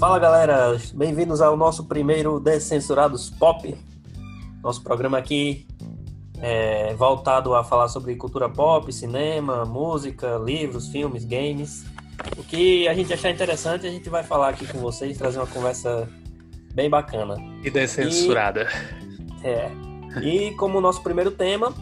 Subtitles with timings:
[0.00, 3.76] Fala galera, bem-vindos ao nosso primeiro Descensurados Pop.
[4.62, 5.66] Nosso programa aqui
[6.40, 11.84] é voltado a falar sobre cultura pop, cinema, música, livros, filmes, games.
[12.38, 15.46] O que a gente achar interessante, a gente vai falar aqui com vocês, trazer uma
[15.46, 16.08] conversa
[16.72, 17.36] bem bacana.
[17.62, 18.68] E descensurada.
[19.44, 19.70] E, é.
[20.22, 21.74] E como nosso primeiro tema,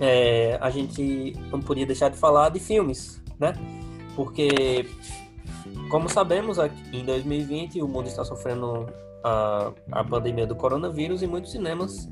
[0.00, 3.52] é, a gente não podia deixar de falar de filmes, né?
[4.16, 4.90] Porque,
[5.88, 6.58] como sabemos,
[6.92, 8.86] em 2020 o mundo está sofrendo
[9.24, 12.08] a, a pandemia do coronavírus e muitos cinemas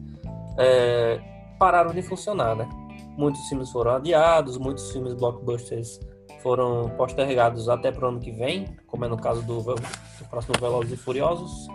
[0.58, 1.20] é,
[1.58, 2.68] pararam de funcionar, né?
[3.16, 6.00] Muitos filmes foram adiados, muitos filmes blockbusters
[6.42, 10.54] foram postergados até para o ano que vem, como é no caso do, do próximo
[10.60, 11.66] Velozes e Furiosos.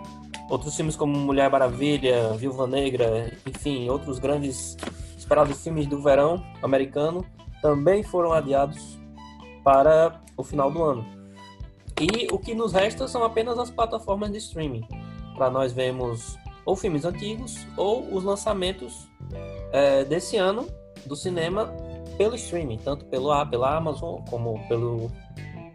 [0.49, 4.77] Outros filmes como Mulher Maravilha, Viúva Negra, enfim, outros grandes
[5.18, 7.26] esperados filmes do verão americano
[7.62, 8.99] também foram adiados
[9.63, 11.20] para o final do ano.
[12.02, 14.84] E o que nos resta são apenas as plataformas de streaming.
[15.35, 16.35] Para nós vermos
[16.66, 19.08] ou filmes antigos ou os lançamentos
[19.71, 20.68] é, desse ano
[21.05, 21.71] do cinema
[22.18, 25.12] pelo streaming, tanto pelo, pela Amazon como pelo,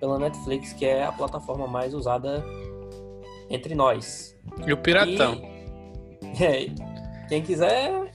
[0.00, 2.44] pela Netflix, que é a plataforma mais usada
[3.48, 4.36] entre nós.
[4.66, 5.40] E o Piratão.
[6.22, 6.66] E, é,
[7.28, 8.12] quem quiser.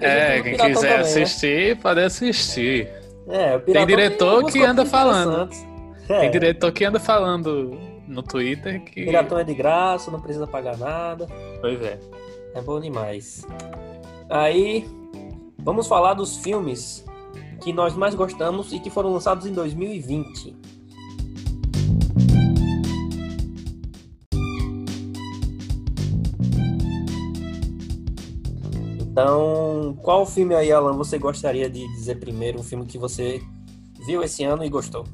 [0.00, 0.96] é, quem quiser também, né?
[0.96, 1.82] assistir, né?
[1.82, 2.88] pode assistir.
[3.28, 5.50] É, tem diretor tem que anda falando.
[6.08, 6.20] É.
[6.20, 9.04] Tem diretor que anda falando no Twitter que.
[9.04, 11.26] Piratão é de graça, não precisa pagar nada.
[11.60, 11.98] Pois é.
[12.54, 13.46] É bom demais.
[14.30, 14.88] Aí,
[15.58, 17.04] vamos falar dos filmes
[17.60, 20.56] que nós mais gostamos e que foram lançados em 2020.
[29.16, 32.60] Então, qual filme aí, Alan, você gostaria de dizer primeiro?
[32.60, 33.40] Um filme que você
[34.06, 35.04] viu esse ano e gostou?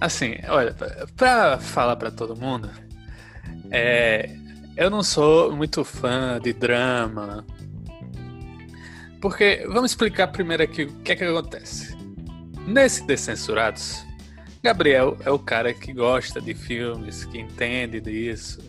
[0.00, 0.74] Assim, olha,
[1.16, 2.70] pra falar para todo mundo,
[3.70, 4.30] é,
[4.76, 7.46] eu não sou muito fã de drama.
[9.20, 11.96] Porque, vamos explicar primeiro aqui o que é que acontece.
[12.66, 14.04] Nesse Descensurados,
[14.62, 18.60] Gabriel é o cara que gosta de filmes, que entende disso,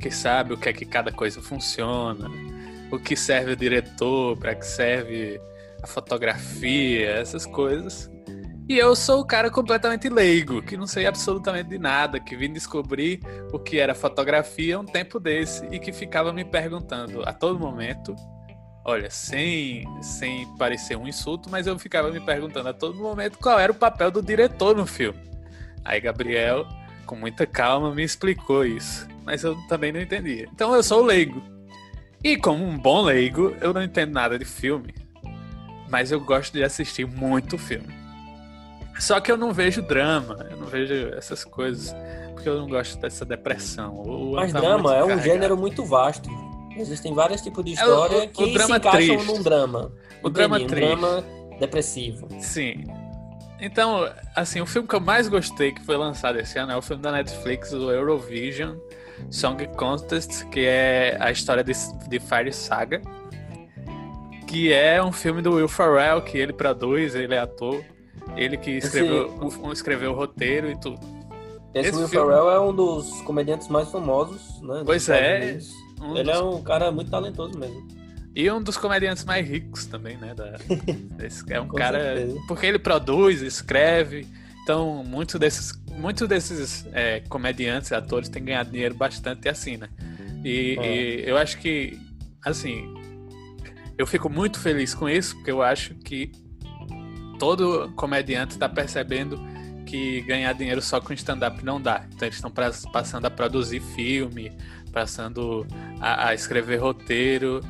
[0.00, 2.28] que sabe o que é que cada coisa funciona
[2.92, 5.40] o que serve o diretor, para que serve
[5.82, 8.10] a fotografia, essas coisas.
[8.68, 12.52] E eu sou o cara completamente leigo, que não sei absolutamente de nada, que vim
[12.52, 13.20] descobrir
[13.52, 18.14] o que era fotografia um tempo desse e que ficava me perguntando a todo momento,
[18.84, 23.58] olha, sem, sem parecer um insulto, mas eu ficava me perguntando a todo momento qual
[23.58, 25.20] era o papel do diretor no filme.
[25.84, 26.66] Aí Gabriel,
[27.04, 30.48] com muita calma, me explicou isso, mas eu também não entendia.
[30.52, 31.42] Então eu sou leigo.
[32.22, 34.94] E como um bom leigo, eu não entendo nada de filme,
[35.90, 38.01] mas eu gosto de assistir muito filme.
[38.98, 41.94] Só que eu não vejo drama, eu não vejo essas coisas,
[42.32, 44.02] porque eu não gosto dessa depressão.
[44.34, 46.28] Mas tá drama é um gênero muito vasto.
[46.76, 49.26] Existem vários tipos de história é, o, que o se encaixam triste.
[49.26, 49.92] num drama.
[50.22, 51.24] O drama um drama
[51.58, 52.28] depressivo.
[52.40, 52.84] Sim.
[53.60, 56.82] Então, assim, o filme que eu mais gostei que foi lançado esse ano é o
[56.82, 58.76] filme da Netflix, o Eurovision
[59.30, 61.72] Song Contest, que é a história de,
[62.08, 63.00] de Fire Saga,
[64.48, 67.84] que é um filme do Will Ferrell, que ele produz, ele é ator,
[68.36, 69.58] ele que escreveu, Esse...
[69.58, 70.98] o, escreveu o roteiro e tudo.
[71.74, 72.26] Esse, Esse Will filme...
[72.26, 74.82] Ferrell é um dos comediantes mais famosos, né?
[74.84, 75.58] Pois é.
[76.00, 76.42] Um ele é dos...
[76.42, 77.86] é um cara muito talentoso mesmo.
[78.34, 80.34] E um dos comediantes mais ricos também, né?
[80.34, 80.56] Da...
[81.48, 82.16] é um cara.
[82.16, 82.40] Certeza.
[82.46, 84.26] Porque ele produz, escreve.
[84.62, 89.88] Então, muitos desses muitos desses é, comediantes, atores têm ganhado dinheiro bastante assim, né?
[90.44, 90.86] E, é.
[90.86, 91.98] e, eu acho que,
[92.44, 92.92] assim,
[93.96, 96.32] eu fico muito feliz com isso, porque eu acho que
[97.42, 99.36] todo comediante está percebendo
[99.84, 102.06] que ganhar dinheiro só com stand-up não dá.
[102.14, 102.52] Então eles estão
[102.92, 104.56] passando a produzir filme,
[104.92, 105.66] passando
[106.00, 107.60] a, a escrever roteiro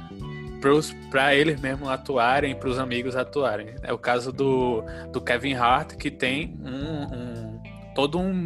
[1.11, 3.75] para eles mesmos atuarem, para os amigos atuarem.
[3.83, 7.63] É o caso do, do Kevin Hart, que tem um, um
[7.95, 8.45] toda um,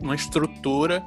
[0.00, 1.02] uma estrutura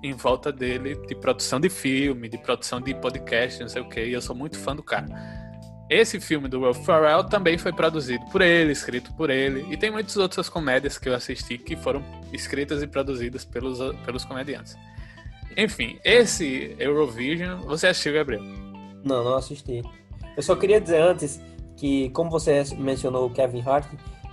[0.00, 4.00] em volta dele de produção de filme, de produção de podcast, não sei o que,
[4.00, 5.47] e eu sou muito fã do cara.
[5.90, 9.90] Esse filme do Will Ferrell também foi produzido por ele, escrito por ele, e tem
[9.90, 14.76] muitas outras comédias que eu assisti que foram escritas e produzidas pelos, pelos comediantes.
[15.56, 18.42] Enfim, esse Eurovision, você assistiu, Gabriel?
[19.02, 19.82] Não, não assisti.
[20.36, 21.40] Eu só queria dizer antes
[21.76, 23.86] que, como você mencionou o Kevin Hart,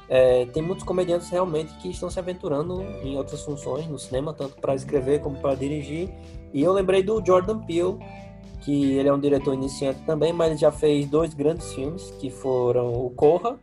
[0.07, 4.55] é, tem muitos comediantes realmente que estão se aventurando em outras funções no cinema, tanto
[4.61, 6.09] para escrever como para dirigir.
[6.53, 7.97] E eu lembrei do Jordan Peele,
[8.65, 12.29] que ele é um diretor iniciante também, mas ele já fez dois grandes filmes, que
[12.29, 13.59] foram o Corra,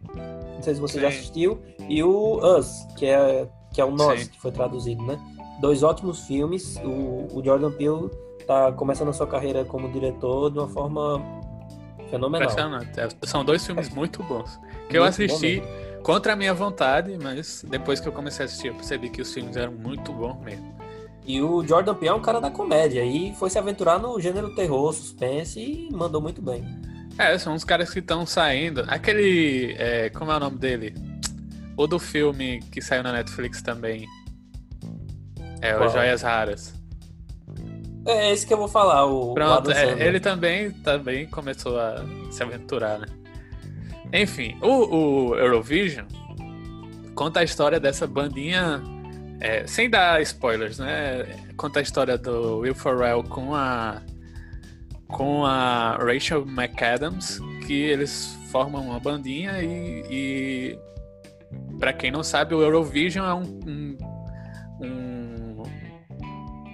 [0.55, 1.01] não sei se você Sim.
[1.01, 4.31] já assistiu, e o Us, que é, que é o Nós, Sim.
[4.31, 5.19] que foi traduzido, né?
[5.63, 6.77] dois ótimos filmes.
[6.85, 8.11] O, o Jordan Peele
[8.47, 11.23] tá começando a sua carreira como diretor de uma forma
[12.11, 12.51] fenomenal.
[12.51, 13.01] Impressionante.
[13.01, 14.57] É, são dois filmes muito bons.
[14.57, 15.63] Que muito eu assisti
[16.03, 19.33] contra a minha vontade, mas depois que eu comecei a assistir, eu percebi que os
[19.33, 20.75] filmes eram muito bons mesmo.
[21.25, 24.55] E o Jordan Peele é um cara da comédia e foi se aventurar no gênero
[24.55, 26.65] terror, suspense e mandou muito bem.
[27.19, 28.85] É, são os caras que estão saindo.
[28.89, 29.75] Aquele.
[29.79, 30.95] É, como é o nome dele?
[31.77, 34.07] O do filme que saiu na Netflix também.
[35.61, 35.89] É, Qual?
[35.89, 36.75] o Joias Raras.
[38.05, 39.33] É esse que eu vou falar, o.
[39.35, 43.07] Pronto, é, ele também, também começou a se aventurar, né?
[44.13, 46.07] Enfim, o, o Eurovision
[47.15, 48.83] conta a história dessa bandinha
[49.43, 51.27] é, sem dar spoilers, né?
[51.57, 54.01] Conta a história do Will Ferrell com a
[55.09, 60.79] com a Rachel McAdams, que eles formam uma bandinha e, e
[61.79, 63.99] para quem não sabe, o Eurovision é um, um,
[64.81, 65.12] um,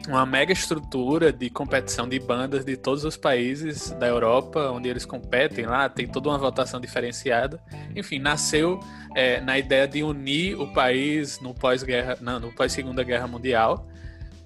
[0.08, 5.04] uma mega estrutura de competição de bandas de todos os países da Europa, onde eles
[5.04, 7.62] competem lá, tem toda uma votação diferenciada.
[7.94, 8.80] Enfim, nasceu
[9.14, 13.86] é, na ideia de unir o país no pós-guerra, no pós-segunda guerra mundial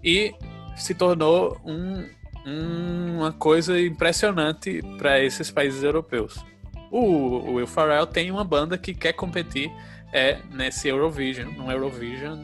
[0.02, 0.34] e
[0.76, 2.08] se tornou um,
[2.44, 6.44] um, uma coisa impressionante para esses países europeus.
[6.90, 9.70] O, o Will Ferrell tem uma banda que quer competir
[10.12, 12.40] é, nesse Eurovision, no Eurovision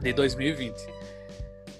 [0.00, 1.01] de 2020.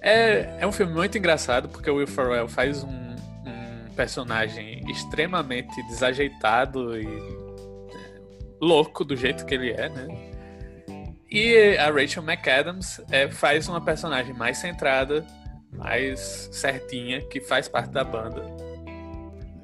[0.03, 5.81] É, é um filme muito engraçado porque o Will Ferrell faz um, um personagem extremamente
[5.85, 7.07] desajeitado e
[8.61, 10.33] louco do jeito que ele é, né?
[11.31, 15.27] E a Rachel McAdams é, faz uma personagem mais centrada,
[15.73, 18.45] mais certinha, que faz parte da banda.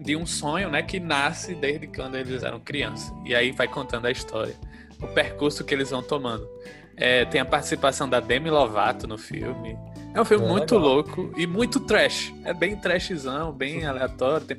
[0.00, 3.12] De um sonho, né, que nasce desde quando eles eram crianças.
[3.26, 4.55] E aí vai contando a história,
[5.02, 6.49] o percurso que eles vão tomando.
[6.96, 9.76] É, tem a participação da Demi Lovato no filme.
[10.18, 10.94] É um filme é muito legal.
[10.94, 12.34] louco e muito trash.
[12.42, 14.44] É bem trashzão, bem aleatório.
[14.44, 14.58] Tem,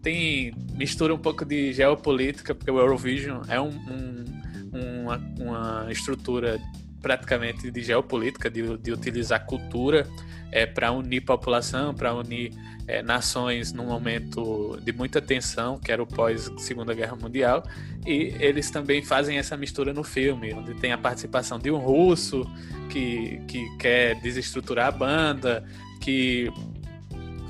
[0.00, 6.60] tem mistura um pouco de geopolítica, porque o Eurovision é um, um, uma, uma estrutura
[7.02, 10.06] praticamente de geopolítica, de, de utilizar cultura
[10.50, 12.52] é, para unir população, para unir
[12.86, 17.62] é, nações num momento de muita tensão, que era o pós Segunda Guerra Mundial,
[18.06, 22.48] e eles também fazem essa mistura no filme, onde tem a participação de um russo
[22.88, 25.64] que, que quer desestruturar a banda,
[26.00, 26.50] que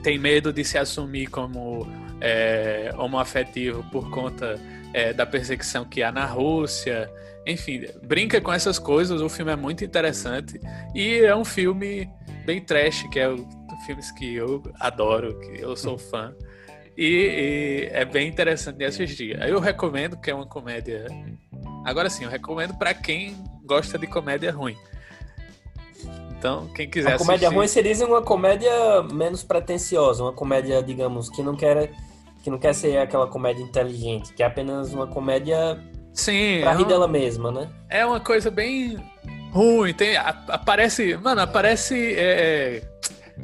[0.02, 1.86] tem medo de se assumir como
[2.20, 4.58] é, homoafetivo por conta
[4.94, 7.10] é, da perseguição que há na Rússia.
[7.46, 10.60] Enfim, brinca com essas coisas, o filme é muito interessante
[10.94, 12.08] e é um filme
[12.46, 13.46] bem trash, que é o
[13.84, 16.34] filmes que eu adoro, que eu sou fã.
[16.96, 19.38] E, e, é bem interessante de assistir.
[19.42, 21.06] Eu recomendo que é uma comédia.
[21.84, 24.76] Agora sim, eu recomendo para quem gosta de comédia ruim.
[26.38, 31.42] Então, quem quiser a comédia ruim seria uma comédia menos pretensiosa, uma comédia, digamos, que
[31.42, 31.90] não quer
[32.42, 35.82] que não quer ser aquela comédia inteligente, que é apenas uma comédia
[36.12, 36.88] Sim, pra é rir uma...
[36.88, 37.68] dela mesma, né?
[37.88, 38.96] É uma coisa bem
[39.56, 39.94] ruim.
[39.94, 42.82] Tem, aparece, mano, aparece é, é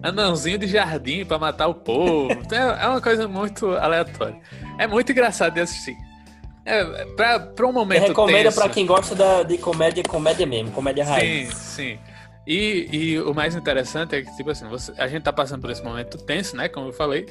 [0.03, 2.31] anãozinho de jardim para matar o povo.
[2.53, 4.39] é uma coisa muito aleatória.
[4.79, 5.97] É muito engraçado de assistir.
[6.65, 8.07] É, pra, pra um momento.
[8.07, 11.53] recomenda para quem gosta da, de comédia, comédia mesmo, comédia raiz.
[11.55, 11.99] Sim, sim.
[12.47, 15.71] E, e o mais interessante é que, tipo assim, você, a gente tá passando por
[15.71, 16.69] esse momento tenso, né?
[16.69, 17.27] Como eu falei.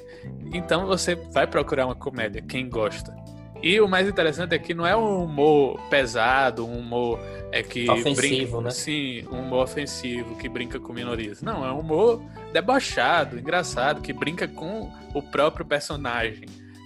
[0.54, 3.14] Então você vai procurar uma comédia, quem gosta.
[3.62, 7.20] E o mais interessante é que não é um humor pesado, um humor
[7.52, 8.70] é que ofensivo, brinca, né?
[8.72, 11.42] Sim, um humor ofensivo que brinca com minorias.
[11.42, 16.46] Não, é um humor debochado, engraçado, que brinca com o próprio personagem,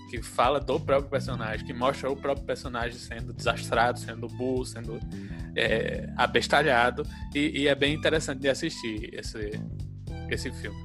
[0.09, 4.99] que fala do próprio personagem, que mostra o próprio personagem sendo desastrado, sendo burro, sendo
[5.55, 7.03] é, abestalhado.
[7.33, 9.61] E, e, é bem interessante de assistir esse,
[10.29, 10.77] esse filme.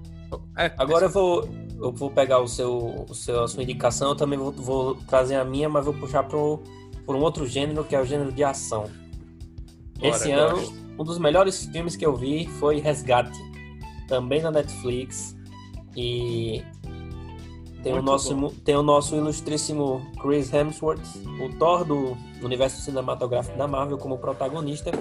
[0.57, 1.17] É, Agora esse...
[1.17, 4.53] eu vou eu vou pegar o seu, o seu, a sua indicação, eu também vou,
[4.53, 8.05] vou trazer a minha, mas vou puxar para por um outro gênero, que é o
[8.05, 8.85] gênero de ação.
[9.99, 10.59] Bora, Esse ano,
[10.99, 13.39] um dos melhores filmes que eu vi foi Resgate,
[14.07, 15.37] também na Netflix.
[15.97, 16.63] E
[17.83, 21.01] tem o, nosso, tem o nosso ilustríssimo Chris Hemsworth,
[21.43, 24.93] o Thor do universo cinematográfico da Marvel, como protagonista.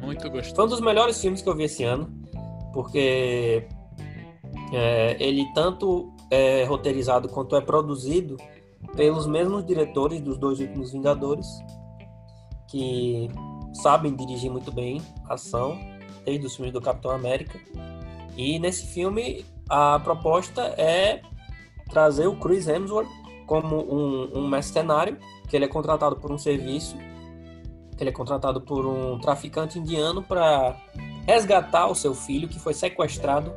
[0.00, 0.54] Muito gostoso.
[0.54, 2.08] Foi um dos melhores filmes que eu vi esse ano,
[2.72, 3.66] porque
[4.72, 8.36] é, ele tanto é roteirizado quanto é produzido
[8.94, 11.46] pelos mesmos diretores dos dois últimos Vingadores,
[12.68, 13.28] que
[13.74, 15.78] sabem dirigir muito bem a ação,
[16.24, 17.58] desde os filmes do Capitão América.
[18.36, 21.22] E nesse filme a proposta é
[21.90, 23.08] trazer o Chris Hemsworth
[23.46, 25.16] como um, um mercenário,
[25.48, 26.96] que ele é contratado por um serviço,
[27.98, 30.76] ele é contratado por um traficante indiano para
[31.26, 33.52] resgatar o seu filho que foi sequestrado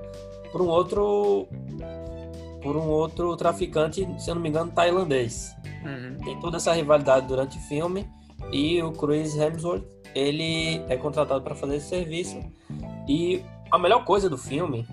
[0.51, 1.47] por um outro
[2.62, 5.56] por um outro traficante, se eu não me engano, tailandês.
[5.84, 6.18] Uhum.
[6.24, 8.08] Tem toda essa rivalidade durante o filme
[8.51, 12.38] e o Chris Hemsworth ele é contratado para fazer esse serviço
[13.08, 14.86] e a melhor coisa do filme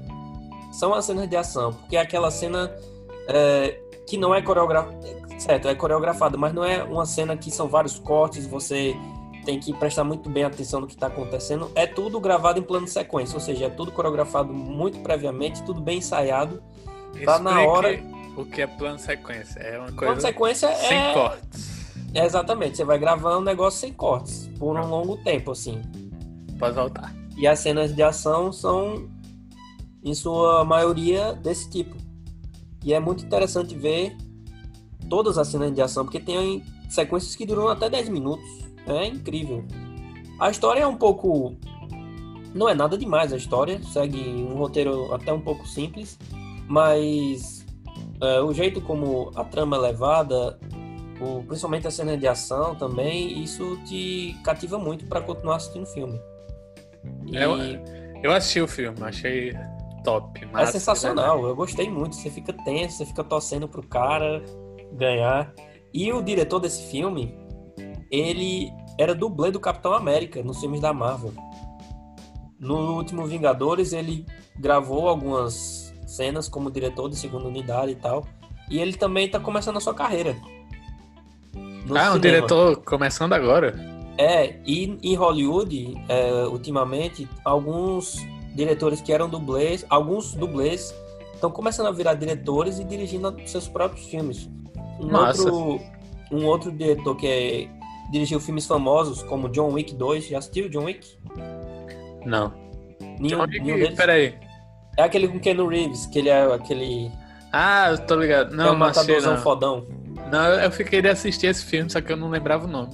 [0.72, 2.72] são as cenas de ação, porque é aquela cena
[3.26, 4.96] é, que não é coreografada,
[5.38, 8.94] certo, é coreografada, mas não é uma cena que são vários cortes, você
[9.44, 11.70] tem que prestar muito bem atenção no que está acontecendo.
[11.74, 15.80] É tudo gravado em plano de sequência, ou seja, é tudo coreografado muito previamente, tudo
[15.80, 16.62] bem ensaiado.
[17.24, 18.00] Tá na hora.
[18.36, 19.58] O que é plano sequência?
[19.58, 19.98] É uma coisa.
[19.98, 21.12] Plano sequência sem é.
[21.12, 21.78] cortes.
[22.14, 25.82] É exatamente, você vai gravando um negócio sem cortes, por um longo tempo, assim.
[26.58, 27.14] Pode voltar.
[27.36, 29.08] E as cenas de ação são,
[30.02, 31.96] em sua maioria, desse tipo.
[32.82, 34.16] E é muito interessante ver
[35.08, 38.48] todas as cenas de ação, porque tem sequências que duram até 10 minutos.
[38.86, 39.64] É incrível.
[40.40, 41.54] A história é um pouco.
[42.54, 46.18] Não é nada demais a história, segue um roteiro até um pouco simples,
[46.68, 47.66] mas
[48.20, 50.58] é, o jeito como a trama é levada,
[51.20, 55.86] o, principalmente a cena de ação também, isso te cativa muito para continuar assistindo o
[55.86, 56.20] filme.
[57.26, 57.36] E...
[57.36, 57.56] Eu,
[58.22, 59.52] eu assisti o filme, achei
[60.04, 60.48] top.
[60.56, 62.16] é sensacional, eu gostei muito.
[62.16, 64.42] Você fica tenso, você fica torcendo pro cara
[64.92, 65.52] ganhar.
[65.92, 67.34] E o diretor desse filme,
[68.10, 71.32] ele era dublê do Capitão América nos filmes da Marvel.
[72.58, 74.26] No último Vingadores, ele
[74.58, 78.26] gravou algumas cenas como diretor de segunda unidade e tal.
[78.70, 80.36] E ele também está começando a sua carreira.
[81.94, 83.74] Ah, um diretor começando agora.
[84.18, 88.16] É, e em Hollywood, é, ultimamente, alguns
[88.54, 90.94] diretores que eram dublês, alguns dublês,
[91.32, 94.50] estão começando a virar diretores e dirigindo seus próprios filmes.
[95.00, 95.80] Um outro,
[96.32, 97.78] um outro diretor que é
[98.10, 100.28] dirigiu filmes famosos como John Wick 2.
[100.28, 101.06] Já assistiu John Wick?
[102.24, 102.52] Não.
[103.20, 103.96] Nenhum, John Wick, nenhum deles?
[103.96, 104.47] Peraí.
[104.98, 107.08] É aquele com Ken Reeves, que ele é aquele.
[107.52, 108.52] Ah, eu tô ligado.
[108.52, 109.86] Não, é um matadorzão fodão.
[110.28, 112.90] Não, eu fiquei de assistir esse filme, só que eu não lembrava o nome.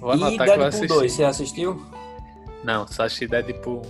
[0.00, 1.84] Vou e Deadpool 2, você assistiu?
[2.62, 3.82] Não, só assisti Deadpool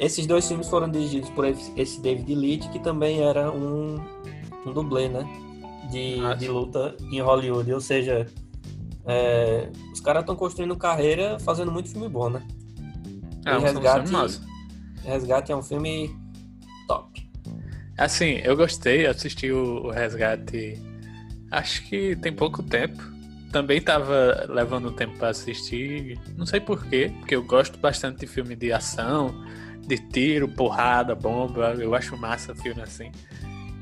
[0.00, 4.00] Esses dois filmes foram dirigidos por esse David Leitch, que também era um,
[4.66, 5.28] um dublê, né?
[5.90, 7.70] De, de luta em Hollywood.
[7.70, 8.26] Ou seja,
[9.04, 12.42] é, os caras estão construindo carreira fazendo muito filme bom, né?
[13.44, 14.40] É, um Resgate, filme
[15.04, 16.19] Resgate é um filme.
[18.00, 20.80] Assim, eu gostei, assisti o, Resgate
[21.50, 22.98] acho que tem pouco tempo.
[23.52, 28.56] Também tava levando tempo para assistir, não sei porquê, porque eu gosto bastante de filme
[28.56, 29.44] de ação,
[29.86, 33.12] de tiro, porrada, bomba, eu acho massa filme assim.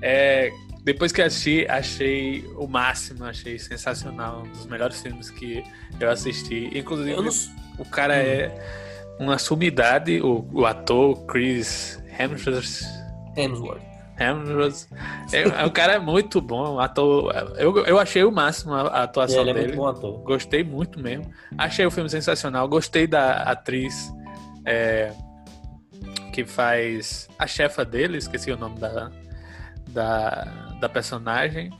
[0.02, 0.50] É,
[0.82, 4.42] depois que assisti, achei o máximo, achei sensacional.
[4.42, 5.62] Um dos melhores filmes que
[6.00, 6.76] eu assisti.
[6.76, 7.32] Inclusive, eu não...
[7.78, 8.16] o cara hum.
[8.16, 12.82] é uma sumidade, o, o ator Chris Hemsworth.
[13.36, 13.87] Hemsworth.
[14.18, 14.88] Hemsworth.
[15.32, 17.32] É, o cara é muito bom, um ator.
[17.56, 19.58] Eu, eu achei o máximo a, a atuação ele dele.
[19.58, 20.18] É muito bom ator.
[20.24, 21.30] Gostei muito mesmo.
[21.56, 22.68] Achei o filme sensacional.
[22.68, 24.12] Gostei da atriz
[24.64, 25.12] é,
[26.32, 29.10] que faz a chefa dele, esqueci o nome da,
[29.88, 31.70] da da personagem.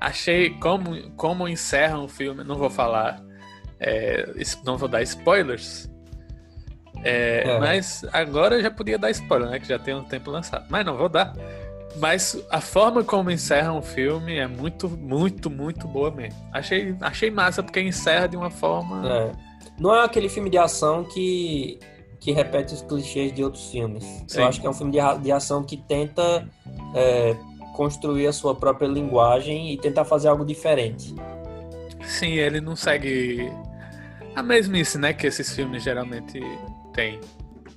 [0.00, 3.20] Achei como, como encerram o filme, não vou falar,
[3.78, 4.26] é,
[4.64, 5.90] não vou dar spoilers.
[7.02, 7.58] É, é.
[7.58, 9.58] Mas agora já podia dar spoiler, né?
[9.58, 10.66] Que já tem um tempo lançado.
[10.68, 11.32] Mas não vou dar.
[11.96, 16.38] Mas a forma como encerram o filme é muito, muito, muito boa mesmo.
[16.52, 19.08] Achei, achei massa porque encerra de uma forma.
[19.08, 19.32] É.
[19.78, 21.78] Não é aquele filme de ação que,
[22.20, 24.04] que repete os clichês de outros filmes.
[24.28, 24.40] Sim.
[24.40, 26.48] Eu acho que é um filme de, de ação que tenta
[26.94, 27.34] é,
[27.74, 31.14] construir a sua própria linguagem e tentar fazer algo diferente.
[32.04, 33.50] Sim, ele não segue
[34.34, 36.40] a mesmice, né, que esses filmes geralmente
[36.92, 37.20] têm.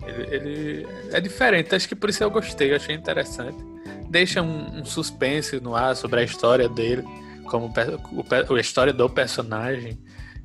[0.05, 3.72] Ele, ele, é diferente, acho que por isso eu gostei, eu achei interessante.
[4.13, 7.03] Deixa um, um suspense no ar sobre a história dele,
[7.45, 7.73] como
[8.11, 9.97] o, a história do personagem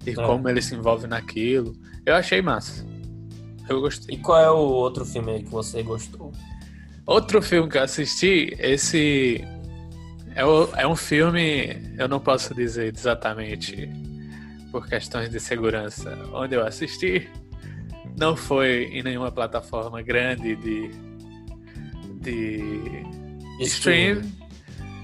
[0.07, 0.15] e é.
[0.15, 1.77] como ele se envolve naquilo.
[2.07, 2.83] Eu achei massa.
[3.69, 4.15] Eu gostei.
[4.15, 6.33] E qual é o outro filme aí que você gostou?
[7.05, 9.45] Outro filme que eu assisti, esse
[10.35, 13.87] é, o, é um filme, eu não posso dizer exatamente
[14.73, 17.29] por questões de segurança onde eu assisti.
[18.17, 20.91] Não foi em nenhuma plataforma grande de,
[22.23, 23.08] de, de
[23.61, 24.23] stream.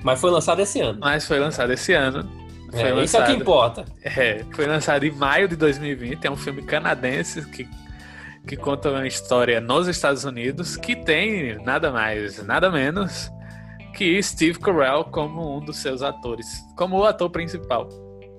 [0.03, 0.99] Mas foi lançado esse ano.
[1.01, 2.29] Mas foi lançado esse ano.
[2.73, 3.85] É, foi lançado, isso é que importa.
[4.03, 6.27] É, foi lançado em maio de 2020.
[6.27, 7.69] É um filme canadense que
[8.47, 13.31] que conta uma história nos Estados Unidos que tem nada mais, nada menos
[13.95, 16.47] que Steve Carell como um dos seus atores,
[16.77, 17.89] como o ator principal.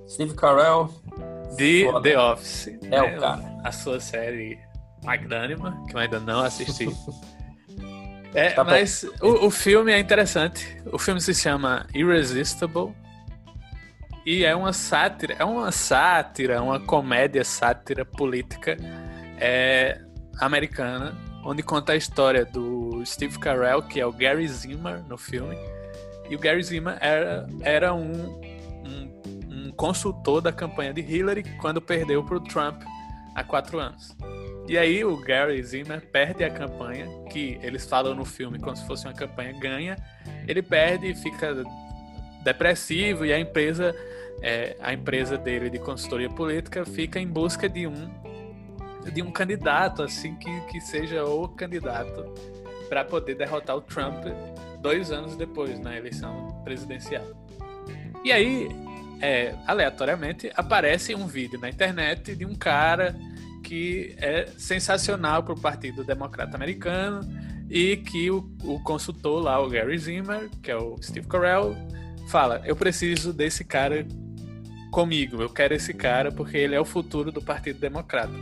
[0.08, 0.90] Steve Carell
[1.56, 2.02] de foda.
[2.02, 2.68] The Office.
[2.68, 3.02] É né?
[3.02, 3.58] o cara.
[3.64, 4.60] A sua série
[5.04, 6.88] Magnânima, que eu ainda não assisti.
[8.36, 10.78] É, tá mas o, o, filme é interessante.
[10.92, 12.94] O filme se chama Irresistible.
[14.26, 18.76] E é uma sátira, é uma sátira, uma comédia sátira política
[19.40, 20.02] é,
[20.40, 21.16] americana,
[21.46, 25.56] onde conta a história do Steve Carell, que é o Gary Zimmer no filme.
[26.28, 28.42] E o Gary Zimmer era, era um,
[28.84, 32.82] um, um consultor da campanha de Hillary quando perdeu para o Trump
[33.36, 34.16] há quatro anos.
[34.68, 38.86] E aí o Gary Zimmer perde a campanha, que eles falam no filme como se
[38.88, 39.96] fosse uma campanha ganha.
[40.48, 41.64] Ele perde e fica
[42.44, 43.96] depressivo e a empresa,
[44.42, 48.26] é, a empresa dele de consultoria política fica em busca de um
[49.14, 52.26] de um candidato assim que, que seja o candidato
[52.90, 54.26] para poder derrotar o Trump
[54.80, 57.24] dois anos depois na eleição presidencial.
[58.24, 58.68] E aí,
[59.22, 63.16] é, aleatoriamente, aparece um vídeo na internet de um cara
[63.66, 67.22] que é sensacional para o Partido Democrata Americano
[67.68, 71.76] e que o, o, consultor lá, o Gary Zimmer, que é o Steve Carell,
[72.28, 74.06] fala: Eu preciso desse cara
[74.92, 78.34] comigo, eu quero esse cara porque ele é o futuro do Partido Democrata.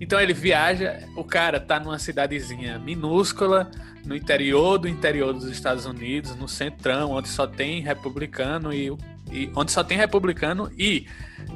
[0.00, 3.70] Então ele viaja, o cara tá numa cidadezinha minúscula,
[4.06, 8.86] no interior do interior dos Estados Unidos, no centrão, onde só tem republicano e,
[9.30, 11.06] e onde só tem republicano e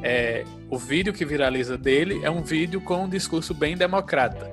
[0.02, 4.50] é, o vídeo que viraliza dele é um vídeo com um discurso bem democrata.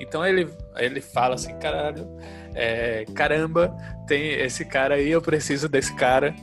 [0.00, 2.04] Então ele, ele fala assim, caralho,
[2.52, 3.72] é, caramba,
[4.04, 6.34] tem esse cara aí, eu preciso desse cara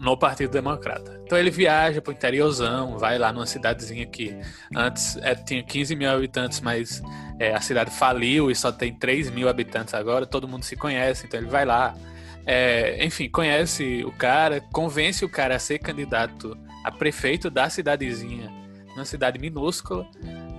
[0.00, 1.20] no Partido Democrata.
[1.26, 4.34] Então ele viaja pro interiorzão, vai lá numa cidadezinha que
[4.74, 7.02] antes é, tinha 15 mil habitantes, mas
[7.38, 11.26] é, a cidade faliu e só tem 3 mil habitantes agora, todo mundo se conhece,
[11.26, 11.94] então ele vai lá.
[12.46, 18.50] É, enfim, conhece o cara, convence o cara a ser candidato a prefeito da cidadezinha,
[18.94, 20.06] uma cidade minúscula,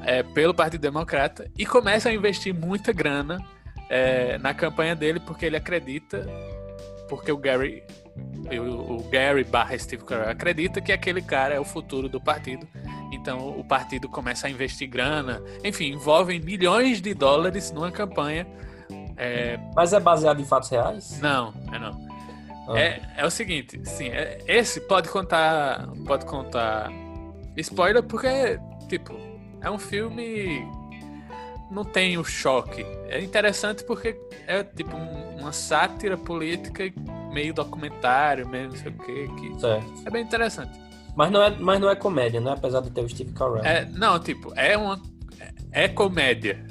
[0.04, 3.40] é, pelo Partido Democrata, e começa a investir muita grana
[3.90, 6.26] é, na campanha dele, porque ele acredita,
[7.10, 7.84] porque o Gary,
[8.50, 12.68] o, o Gary barra Steve Carell acredita que aquele cara é o futuro do partido.
[13.12, 18.48] Então o partido começa a investir grana, enfim, envolvem milhões de dólares numa campanha.
[19.18, 19.60] É...
[19.76, 21.20] Mas é baseado em fatos reais?
[21.20, 22.11] Não, é não.
[22.68, 22.80] Ah.
[22.80, 25.88] É, é o seguinte, sim, é, esse pode contar.
[26.06, 26.92] Pode contar
[27.58, 29.16] spoiler porque, tipo,
[29.62, 30.66] é um filme.
[31.70, 32.86] Não tem o choque.
[33.08, 36.84] É interessante porque é tipo um, uma sátira política
[37.32, 39.60] meio documentário, meio não sei o quê, que.
[39.60, 40.04] Certo.
[40.06, 40.80] É bem interessante.
[41.16, 42.52] Mas não é, mas não é comédia, né?
[42.52, 43.64] Apesar de ter o Steve Carell.
[43.64, 45.02] É, não, tipo, é uma.
[45.72, 46.66] É comédia.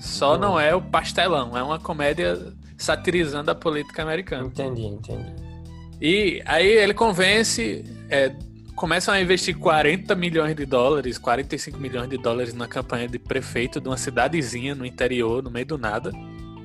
[0.00, 1.56] Só não é o pastelão.
[1.56, 2.52] É uma comédia
[2.84, 4.46] satirizando a política americana.
[4.46, 5.32] Entendi, entendi.
[6.00, 8.34] E aí ele convence, é,
[8.76, 13.80] começam a investir 40 milhões de dólares, 45 milhões de dólares na campanha de prefeito
[13.80, 16.12] de uma cidadezinha no interior, no meio do nada,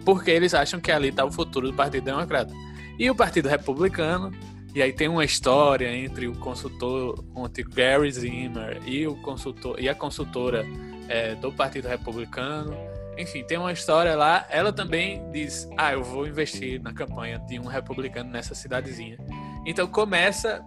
[0.03, 2.53] porque eles acham que ali está o futuro do Partido Democrata.
[2.97, 4.31] E o Partido Republicano,
[4.75, 9.87] e aí tem uma história entre o consultor, entre Gary Zimmer e o consultor e
[9.87, 10.65] a consultora
[11.07, 12.88] é, do Partido Republicano
[13.19, 14.47] enfim, tem uma história lá.
[14.49, 19.17] Ela também diz: Ah, eu vou investir na campanha de um republicano nessa cidadezinha.
[19.65, 20.63] Então começa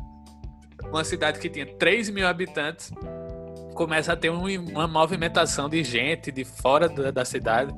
[0.85, 2.93] uma cidade que tinha 3 mil habitantes,
[3.75, 7.73] começa a ter um, uma movimentação de gente de fora da, da cidade,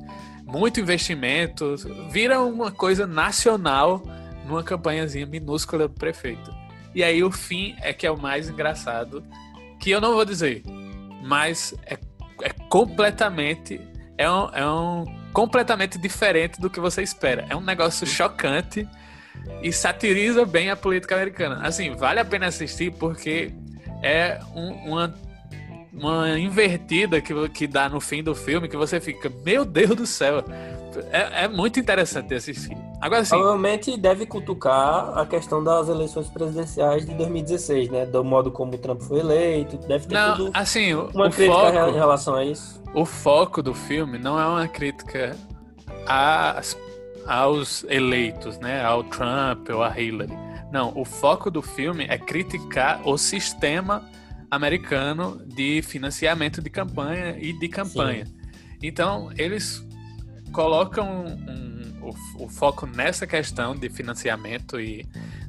[0.45, 1.77] muito investimento,
[2.11, 4.03] vira uma coisa nacional
[4.45, 6.53] numa campanhazinha minúscula do prefeito.
[6.93, 9.25] E aí o fim é que é o mais engraçado,
[9.79, 10.63] que eu não vou dizer,
[11.23, 11.97] mas é,
[12.43, 13.81] é completamente
[14.16, 17.46] é um, é um completamente diferente do que você espera.
[17.48, 18.88] É um negócio chocante
[19.62, 21.66] e satiriza bem a política americana.
[21.66, 23.53] Assim, vale a pena assistir porque
[24.03, 25.14] é um, uma,
[25.92, 30.07] uma invertida que, que dá no fim do filme que você fica, meu Deus do
[30.07, 30.44] céu.
[31.11, 32.77] É, é muito interessante assistir.
[33.05, 33.37] Agora sim.
[33.37, 38.07] Provavelmente deve cutucar a questão das eleições presidenciais de 2016, né?
[38.07, 39.77] Do modo como o Trump foi eleito.
[39.77, 42.83] Deve ter Não, tudo assim, uma crítica foco, em relação a isso.
[42.95, 45.37] O foco do filme não é uma crítica
[46.07, 46.79] às,
[47.27, 48.83] aos eleitos, né?
[48.83, 50.33] Ao Trump ou a Hillary.
[50.73, 54.03] Não, o foco do filme é criticar o sistema
[54.51, 58.25] americano de financiamento de campanha e de campanha.
[58.25, 58.35] Sim.
[58.83, 59.87] Então, eles
[60.53, 61.74] colocam um,
[62.05, 65.07] o, o foco nessa questão de financiamento e,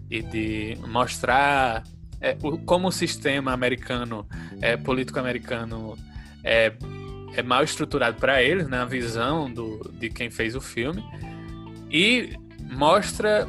[0.10, 1.84] e de mostrar
[2.22, 4.28] é, o, como o sistema americano,
[4.62, 5.98] é, político americano,
[6.44, 6.74] é,
[7.36, 11.04] é mal estruturado para eles, na né, visão do, de quem fez o filme,
[11.92, 12.38] e
[12.72, 13.48] mostra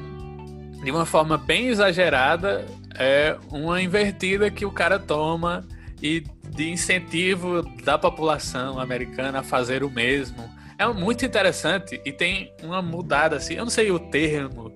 [0.82, 5.64] de uma forma bem exagerada é, uma invertida que o cara toma
[6.02, 10.48] e de incentivo da população americana a fazer o mesmo.
[10.78, 13.54] É muito interessante e tem uma mudada assim.
[13.54, 14.70] Eu não sei o termo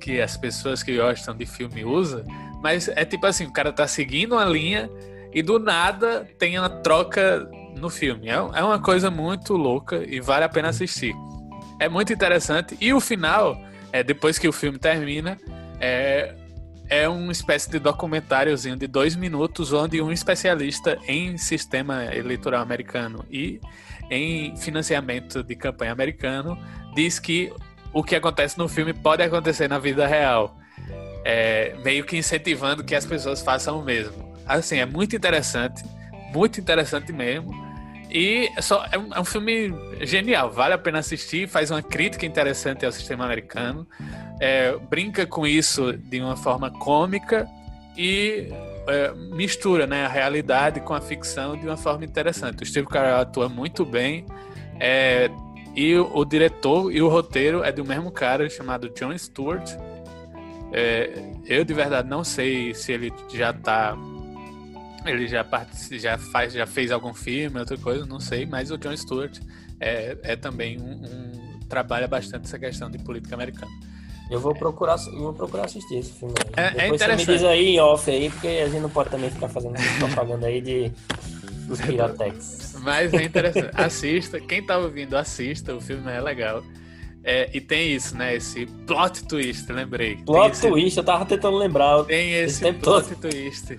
[0.00, 2.22] que as pessoas que gostam de filme usam,
[2.62, 4.90] mas é tipo assim, o cara tá seguindo uma linha
[5.32, 8.28] e do nada tem uma troca no filme.
[8.28, 11.14] É, é uma coisa muito louca e vale a pena assistir.
[11.80, 12.76] É muito interessante.
[12.80, 13.56] E o final,
[13.92, 15.38] é, depois que o filme termina,
[15.80, 16.34] é,
[16.88, 23.24] é uma espécie de documentáriozinho de dois minutos, onde um especialista em sistema eleitoral americano
[23.30, 23.60] e
[24.10, 26.58] em financiamento de campanha americano
[26.94, 27.52] diz que
[27.92, 30.56] o que acontece no filme pode acontecer na vida real.
[31.24, 34.34] É, meio que incentivando que as pessoas façam o mesmo.
[34.46, 35.84] Assim, é muito interessante,
[36.32, 37.52] muito interessante mesmo.
[38.10, 41.82] E é, só, é, um, é um filme genial, vale a pena assistir, faz uma
[41.82, 43.86] crítica interessante ao sistema americano,
[44.40, 47.48] é, brinca com isso de uma forma cômica
[47.96, 48.48] e
[48.86, 52.62] é, mistura né, a realidade com a ficção de uma forma interessante.
[52.62, 54.24] O Steve Carell atua muito bem,
[54.80, 55.30] é,
[55.74, 59.70] e o, o, diretor e o roteiro é do mesmo cara chamado John Stewart.
[60.72, 61.12] É,
[61.46, 63.96] eu de verdade não sei se ele já tá
[65.06, 65.46] ele já,
[65.92, 69.38] já, faz, já fez algum filme, outra coisa, não sei, mas o John Stewart
[69.80, 73.70] é, é também um, um trabalha bastante essa questão de política americana.
[74.30, 76.34] Eu vou procurar, eu vou procurar assistir esse filme.
[76.56, 76.64] Aí.
[76.64, 79.10] É, Depois é você me diz aí em off aí, porque a gente não pode
[79.10, 80.92] também ficar fazendo propaganda aí de
[81.66, 82.76] dos Piratex.
[82.82, 83.70] Mas é interessante.
[83.74, 84.40] assista.
[84.40, 85.74] Quem tá ouvindo, assista.
[85.74, 86.62] O filme é legal.
[87.22, 88.36] É, e tem isso, né?
[88.36, 90.16] Esse plot twist, lembrei.
[90.24, 90.68] Plot esse...
[90.68, 92.04] twist, eu tava tentando lembrar.
[92.04, 93.30] Tem esse, esse plot todo.
[93.30, 93.78] twist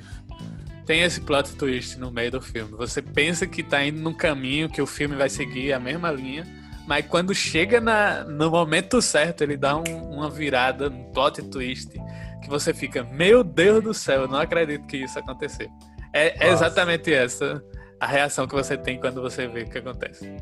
[0.90, 2.72] tem esse plot twist no meio do filme.
[2.76, 6.48] Você pensa que tá indo num caminho que o filme vai seguir a mesma linha,
[6.90, 11.92] mas quando chega na, no momento certo, ele dá um, uma virada, um plot twist,
[12.42, 15.70] que você fica, meu Deus do céu, eu não acredito que isso aconteceu.
[16.12, 17.64] É, é exatamente essa
[18.00, 20.36] a reação que você tem quando você vê o que acontece.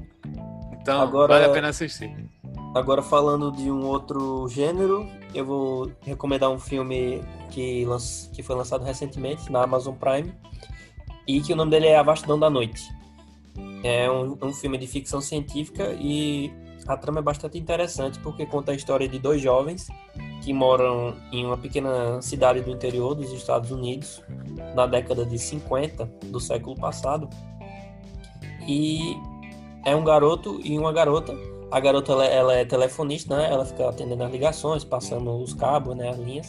[0.80, 1.34] Então, Agora...
[1.34, 2.16] vale a pena assistir.
[2.74, 5.06] Agora falando de um outro gênero,
[5.36, 8.30] eu vou recomendar um filme que, lanç...
[8.34, 10.34] que foi lançado recentemente na Amazon Prime
[11.28, 12.96] e que o nome dele é A Vastidão da Noite.
[13.84, 16.52] É um, um filme de ficção científica e
[16.88, 19.88] a trama é bastante interessante porque conta a história de dois jovens
[20.42, 24.24] que moram em uma pequena cidade do interior dos Estados Unidos
[24.74, 27.30] na década de 50 do século passado.
[28.68, 29.16] E
[29.86, 31.36] é um garoto e uma garota
[31.70, 33.52] a garota ela, ela, é telefonista, né?
[33.52, 36.10] Ela fica atendendo as ligações, passando os cabos, né?
[36.10, 36.48] As linhas.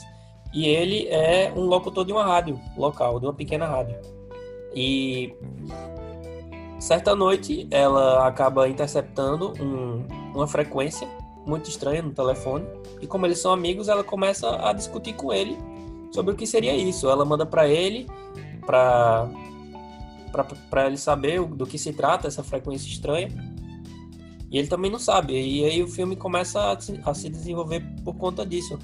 [0.52, 3.98] E ele é um locutor de uma rádio local, de uma pequena rádio.
[4.74, 5.34] E
[6.78, 11.08] certa noite ela acaba interceptando um, uma frequência
[11.46, 12.66] muito estranha no telefone.
[13.00, 15.56] E como eles são amigos, ela começa a discutir com ele
[16.12, 17.08] sobre o que seria isso.
[17.08, 18.06] Ela manda para ele
[18.64, 19.28] para
[20.68, 23.28] para ele saber do que se trata essa frequência estranha.
[24.50, 25.32] E ele também não sabe.
[25.32, 26.72] E aí o filme começa
[27.04, 28.78] a se, desenvolver por conta disso.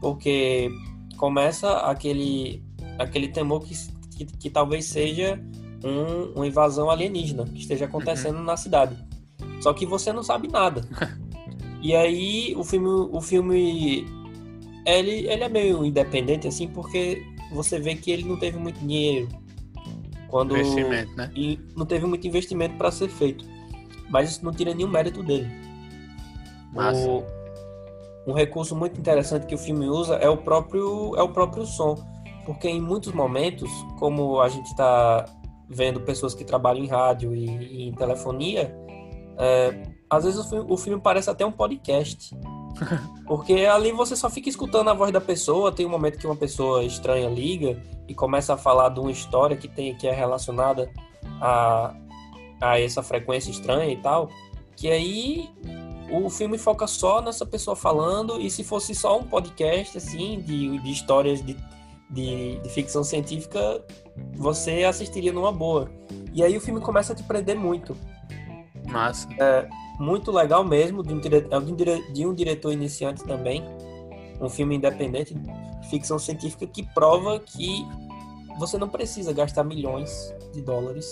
[0.00, 0.70] Porque
[1.16, 2.62] começa aquele,
[2.98, 3.74] aquele temor que,
[4.16, 5.40] que, que talvez seja
[5.86, 8.44] um, uma invasão alienígena que esteja acontecendo uhum.
[8.44, 8.96] na cidade.
[9.60, 10.86] Só que você não sabe nada.
[11.82, 14.06] e aí o filme, o filme
[14.84, 17.22] ele, ele é meio independente assim porque
[17.52, 19.28] você vê que ele não teve muito dinheiro
[20.28, 21.30] quando investimento, né?
[21.34, 23.44] E não teve muito investimento para ser feito
[24.08, 25.50] mas isso não tira nenhum mérito dele.
[27.08, 31.64] O, um recurso muito interessante que o filme usa é o próprio é o próprio
[31.64, 31.96] som,
[32.44, 35.24] porque em muitos momentos, como a gente está
[35.68, 38.74] vendo pessoas que trabalham em rádio e, e em telefonia,
[39.38, 42.34] é, às vezes o filme, o filme, parece até um podcast.
[43.26, 46.36] Porque ali você só fica escutando a voz da pessoa, tem um momento que uma
[46.36, 50.90] pessoa estranha liga e começa a falar de uma história que tem que é relacionada
[51.40, 51.94] a,
[52.60, 54.28] a essa frequência estranha e tal,
[54.76, 55.48] que aí
[56.10, 60.78] o filme foca só nessa pessoa falando, e se fosse só um podcast, assim, de,
[60.78, 61.56] de histórias de,
[62.10, 63.84] de, de ficção científica,
[64.34, 65.90] você assistiria numa boa.
[66.32, 67.96] E aí o filme começa a te prender muito.
[68.88, 69.28] Massa.
[69.38, 73.64] É muito legal mesmo, de um, é de um diretor iniciante também.
[74.40, 77.86] Um filme independente de ficção científica que prova que
[78.58, 81.06] você não precisa gastar milhões de dólares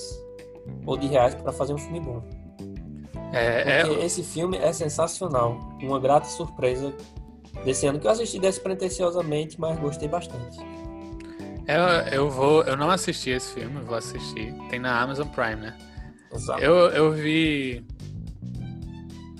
[0.86, 2.22] ou de reais para fazer um filme bom.
[3.32, 4.04] É, Porque é...
[4.04, 5.58] esse filme é sensacional.
[5.82, 6.94] Uma grata surpresa
[7.64, 10.58] desse ano que eu assisti despretensiosamente, mas gostei bastante.
[11.66, 12.62] Eu, eu vou.
[12.62, 14.54] Eu não assisti esse filme, vou assistir.
[14.68, 15.76] Tem na Amazon Prime, né?
[16.32, 16.62] Exato.
[16.62, 17.84] Eu, eu vi.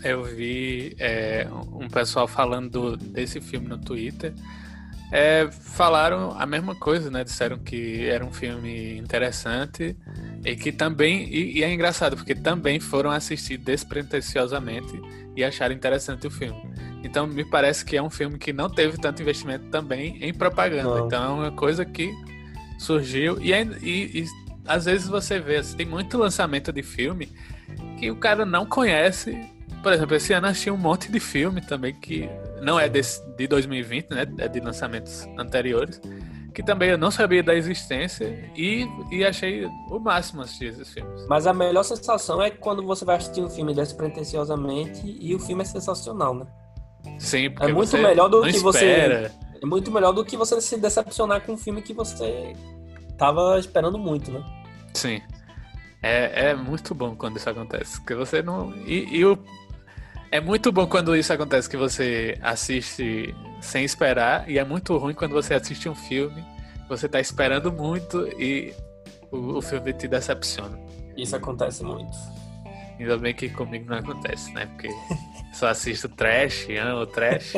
[0.02, 4.34] Eu vi é, um pessoal falando desse filme no Twitter.
[5.12, 7.24] É, falaram a mesma coisa, né?
[7.24, 9.96] Disseram que era um filme interessante
[10.44, 15.00] E que também, e, e, é engraçado, porque também foram assistir despretensiosamente
[15.36, 16.73] e acharam interessante o filme.
[17.04, 20.82] Então me parece que é um filme que não teve tanto investimento também em propaganda.
[20.82, 21.06] Não.
[21.06, 22.12] Então é uma coisa que
[22.78, 23.38] surgiu.
[23.40, 24.26] E, e, e
[24.66, 27.30] às vezes você vê, assim, tem muito lançamento de filme
[27.98, 29.38] que o cara não conhece.
[29.82, 32.28] Por exemplo, esse ano achei um monte de filme também que
[32.62, 34.26] não é desse, de 2020, né?
[34.38, 36.00] É de lançamentos anteriores.
[36.54, 41.26] Que também eu não sabia da existência e, e achei o máximo assistir esses filmes.
[41.28, 45.62] Mas a melhor sensação é quando você vai assistir um filme despretensiosamente e o filme
[45.62, 46.46] é sensacional, né?
[47.18, 49.28] Sim, porque é muito melhor do que espera.
[49.28, 49.44] você.
[49.62, 52.54] É muito melhor do que você se decepcionar com um filme que você
[53.16, 54.42] tava esperando muito, né?
[54.92, 55.22] Sim.
[56.02, 57.98] É, é muito bom quando isso acontece.
[57.98, 58.74] Porque você não.
[58.86, 59.38] E, e o...
[60.30, 64.48] é muito bom quando isso acontece que você assiste sem esperar.
[64.48, 66.44] E é muito ruim quando você assiste um filme,
[66.88, 68.74] você tá esperando muito e
[69.30, 70.78] o, o filme te decepciona.
[71.16, 72.16] Isso acontece muito.
[72.98, 74.66] Ainda bem que comigo não acontece, né?
[74.66, 74.88] Porque
[75.52, 77.54] só assisto trash, amo trash.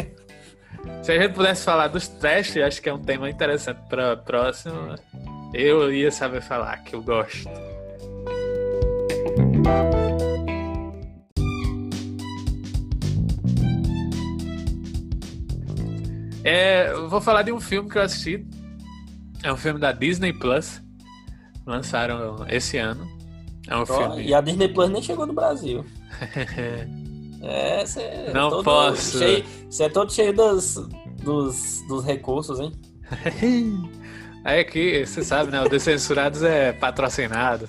[1.03, 4.95] Se a gente pudesse falar dos trash, acho que é um tema interessante para próximo.
[5.53, 7.49] Eu ia saber falar que eu gosto.
[16.45, 18.47] É, vou falar de um filme que eu assisti.
[19.43, 20.81] É um filme da Disney Plus.
[21.67, 23.16] Lançaram esse ano.
[23.69, 24.23] É um filme.
[24.23, 25.85] E a Disney Plus nem chegou no Brasil.
[27.43, 29.19] é, você é Não todo posso.
[29.69, 30.77] Você é todo cheio dos,
[31.23, 32.73] dos, dos recursos, hein?
[34.45, 35.61] Aí aqui, você sabe, né?
[35.61, 37.69] O Descensurados é patrocinado.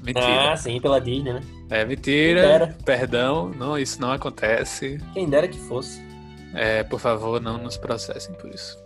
[0.00, 0.52] Mentira.
[0.52, 1.40] Ah, sim, pela Disney, né?
[1.70, 2.76] É mentira.
[2.84, 5.00] Perdão, não, isso não acontece.
[5.12, 6.00] Quem dera que fosse.
[6.54, 8.78] É, por favor, não nos processem por isso.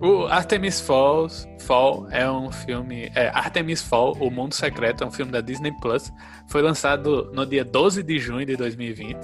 [0.00, 3.10] O Artemis Falls, Fall é um filme.
[3.14, 6.12] É, Artemis Fall, O Mundo Secreto, é um filme da Disney Plus.
[6.48, 9.16] Foi lançado no dia 12 de junho de 2020.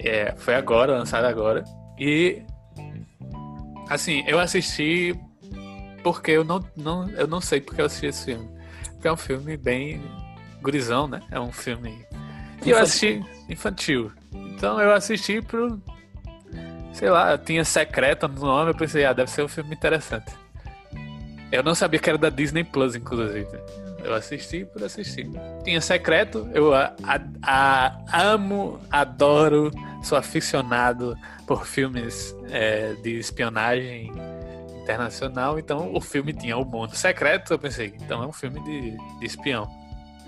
[0.00, 1.64] É, foi agora, lançado agora.
[1.98, 2.42] E.
[3.88, 5.14] Assim, eu assisti
[6.02, 8.48] porque eu não, não, eu não sei porque eu assisti esse filme.
[8.92, 10.02] Porque é um filme bem
[10.62, 11.20] gurizão, né?
[11.30, 12.04] É um filme.
[12.64, 14.10] E eu assisti infantil.
[14.32, 15.80] Então eu assisti pro.
[16.96, 20.32] Sei lá, tinha secreta no nome, eu pensei, ah, deve ser um filme interessante.
[21.52, 23.46] Eu não sabia que era da Disney Plus, inclusive.
[24.02, 25.28] Eu assisti por assistir.
[25.62, 29.70] Tinha secreto, eu a, a, a, amo, adoro,
[30.02, 31.14] sou aficionado
[31.46, 34.10] por filmes é, de espionagem
[34.82, 38.96] internacional, então o filme tinha o mundo secreto, eu pensei, então é um filme de,
[39.18, 39.68] de espião.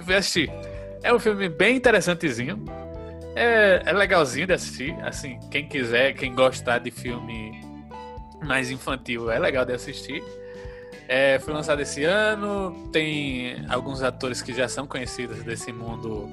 [0.04, 0.50] Fui assistir.
[1.02, 2.62] É um filme bem interessantezinho.
[3.34, 4.94] É, é legalzinho de assistir.
[5.02, 7.60] Assim, quem quiser, quem gostar de filme
[8.42, 10.22] mais infantil, é legal de assistir.
[11.08, 12.88] É, foi lançado esse ano.
[12.92, 16.28] Tem alguns atores que já são conhecidos desse mundo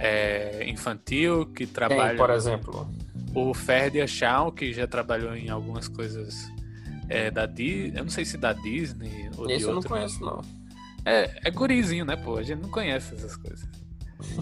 [0.00, 2.08] é, infantil que trabalham.
[2.08, 2.88] Quem, por exemplo?
[3.34, 6.50] O Ferdi Shaw, que já trabalhou em algumas coisas
[7.08, 7.98] é, da Disney.
[7.98, 10.40] Eu não sei se da Disney ou Esse de eu não conheço, não.
[11.04, 12.36] É, é gurizinho, né, pô?
[12.36, 13.66] A gente não conhece essas coisas.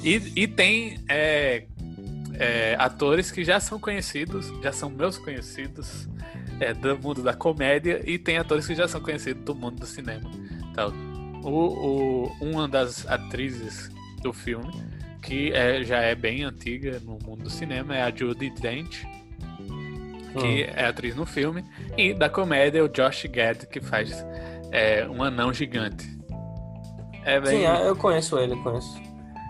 [0.03, 1.65] E, e tem é,
[2.39, 6.09] é, atores que já são conhecidos, já são meus conhecidos
[6.61, 9.87] é, do mundo da comédia, e tem atores que já são conhecidos do mundo do
[9.87, 10.31] cinema.
[10.71, 10.93] Então,
[11.43, 13.91] o, o, uma das atrizes
[14.23, 14.73] do filme,
[15.23, 19.05] que é, já é bem antiga no mundo do cinema, é a Judy Dent,
[20.39, 20.71] que hum.
[20.75, 21.65] é atriz no filme,
[21.97, 24.25] e da comédia o Josh Gad, que faz
[24.71, 26.07] é, um anão gigante.
[27.25, 27.61] É bem...
[27.61, 29.06] Sim, é, eu conheço ele, conheço.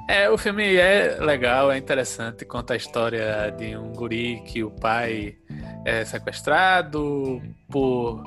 [0.09, 4.71] É, o filme é legal, é interessante, conta a história de um guri que o
[4.71, 5.37] pai
[5.85, 8.23] é sequestrado por.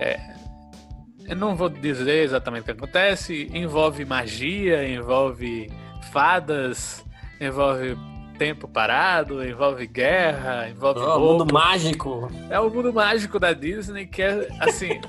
[0.00, 0.20] É,
[1.26, 5.70] eu não vou dizer exatamente o que acontece, envolve magia, envolve
[6.12, 7.04] fadas,
[7.40, 7.96] envolve
[8.38, 11.00] tempo parado, envolve guerra, envolve.
[11.00, 12.30] Oh, mundo mágico!
[12.48, 15.00] É o mundo mágico da Disney que é assim.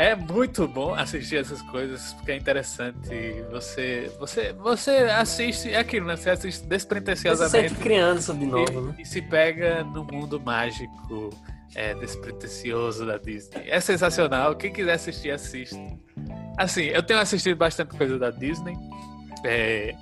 [0.00, 3.10] É muito bom assistir essas coisas, porque é interessante.
[3.50, 6.16] Você você, você assiste, é aquilo, né?
[6.16, 7.50] Você assiste despretensiosamente.
[7.50, 8.94] Você sempre criança de novo, e, né?
[8.98, 11.28] E se pega no mundo mágico
[11.74, 13.68] é, despretensioso da Disney.
[13.68, 14.56] É sensacional.
[14.56, 15.76] Quem quiser assistir, assista.
[16.56, 18.78] Assim, eu tenho assistido bastante coisa da Disney.
[19.44, 19.94] É,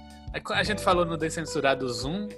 [0.53, 2.29] a gente falou no Descensurado Zoom,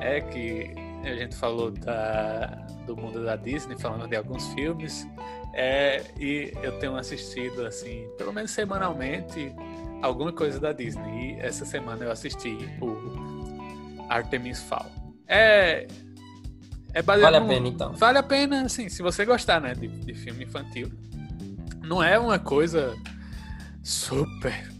[0.00, 0.74] é que
[1.08, 2.46] a gente falou da,
[2.86, 5.06] do mundo da Disney, falando de alguns filmes.
[5.54, 9.54] É, e eu tenho assistido, assim, pelo menos semanalmente,
[10.02, 11.36] alguma coisa da Disney.
[11.36, 14.90] E essa semana eu assisti o Artemis Fowl.
[15.26, 15.86] É.
[16.92, 17.92] É vale a pena, então.
[17.94, 20.90] Vale a pena, assim, se você gostar, né, de, de filme infantil.
[21.82, 22.96] Não é uma coisa
[23.82, 24.75] super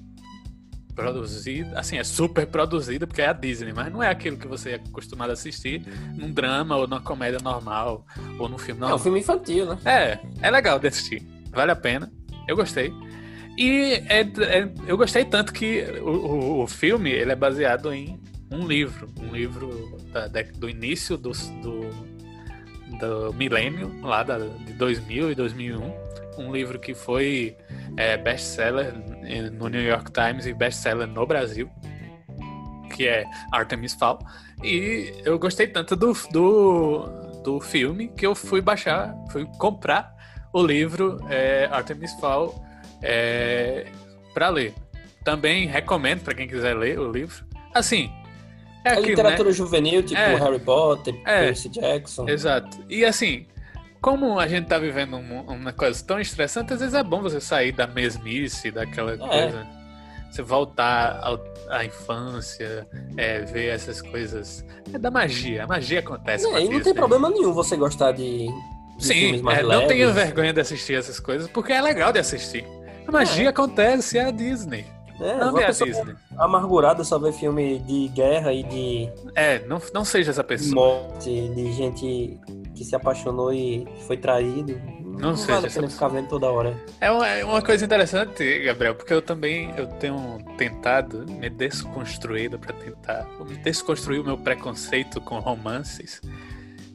[0.96, 4.70] produzida, assim, é super produzida porque é a Disney, mas não é aquilo que você
[4.70, 5.82] é acostumado a assistir
[6.16, 8.04] num drama ou numa comédia normal
[8.38, 8.96] ou num filme normal.
[8.96, 9.78] É um filme infantil, né?
[9.84, 11.22] É, é legal de assistir.
[11.50, 12.10] Vale a pena.
[12.48, 12.92] Eu gostei.
[13.58, 18.18] E é, é, eu gostei tanto que o, o, o, filme ele é baseado em
[18.50, 21.32] um livro, um livro da, do início do,
[21.62, 21.90] do,
[22.98, 26.05] do milênio, lá da, de 2000 e 2001
[26.38, 27.56] um livro que foi
[27.96, 28.94] é, best-seller
[29.52, 31.70] no New York Times e best-seller no Brasil,
[32.94, 34.18] que é Artemis Fowl.
[34.62, 37.06] E eu gostei tanto do, do,
[37.42, 40.14] do filme que eu fui baixar, fui comprar
[40.52, 42.64] o livro é, Artemis Fowl
[43.02, 43.86] é,
[44.32, 44.74] para ler.
[45.24, 47.44] Também recomendo para quem quiser ler o livro.
[47.74, 48.10] Assim,
[48.86, 49.54] é, é literatura né?
[49.54, 52.28] juvenil, tipo é, Harry Potter, é, Percy Jackson.
[52.28, 52.84] Exato.
[52.88, 53.46] E assim,
[54.06, 57.72] como a gente tá vivendo uma coisa tão estressante, às vezes é bom você sair
[57.72, 59.16] da mesmice, daquela é.
[59.16, 59.66] coisa.
[60.30, 61.20] Você voltar
[61.68, 64.64] à infância, é, ver essas coisas.
[64.94, 65.64] É da magia.
[65.64, 66.46] A magia acontece.
[66.46, 68.46] É, e não tem problema nenhum você gostar de.
[68.96, 72.64] de Sim, é, não tenha vergonha de assistir essas coisas, porque é legal de assistir.
[73.08, 73.48] A magia é.
[73.48, 74.86] acontece, é a Disney.
[75.20, 76.14] É, não é a Disney.
[76.38, 79.08] Amargurada só ver filme de guerra e de.
[79.34, 81.00] É, não, não seja essa pessoa.
[81.00, 82.38] Morte, de gente
[82.76, 84.80] que se apaixonou e foi traído.
[85.02, 86.78] Não, não sei vale a ficar vendo toda hora.
[87.00, 92.50] É uma, é uma coisa interessante, Gabriel, porque eu também eu tenho tentado me desconstruir
[92.58, 96.20] para tentar me desconstruir o meu preconceito com romances.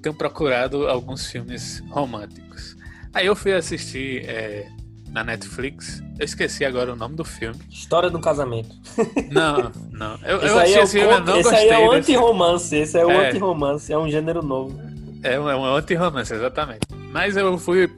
[0.02, 2.78] Tenho procurado alguns filmes românticos.
[3.14, 4.68] Aí eu fui assistir é,
[5.10, 6.02] na Netflix.
[6.20, 7.60] Eu esqueci agora o nome do filme.
[7.72, 8.76] História do casamento.
[9.32, 10.18] Não, não.
[10.24, 11.66] Eu, eu achei é esse filme, eu não esse gostei.
[11.66, 12.76] Esse aí é o anti-romance.
[12.76, 13.30] Esse é o é.
[13.30, 13.94] anti-romance.
[13.94, 14.91] É um gênero novo.
[15.24, 16.88] É um, é um anti-romance, exatamente.
[17.12, 17.92] Mas eu fui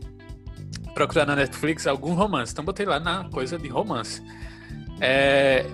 [0.94, 2.52] procurar na Netflix algum romance.
[2.52, 4.22] Então botei lá na coisa de romance.
[5.00, 5.66] É...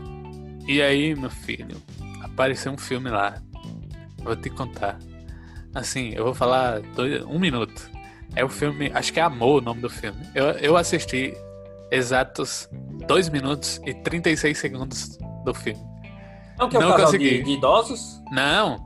[0.67, 1.81] E aí, meu filho,
[2.23, 3.41] apareceu um filme lá.
[4.23, 4.99] Vou te contar.
[5.73, 7.89] Assim, eu vou falar dois, um minuto.
[8.35, 10.19] É o filme, acho que é Amor o nome do filme.
[10.35, 11.33] Eu, eu assisti
[11.91, 12.69] exatos
[13.07, 15.81] 2 minutos e 36 segundos do filme.
[16.57, 17.37] Não que é não casal consegui.
[17.37, 18.21] De, de idosos?
[18.31, 18.77] Não,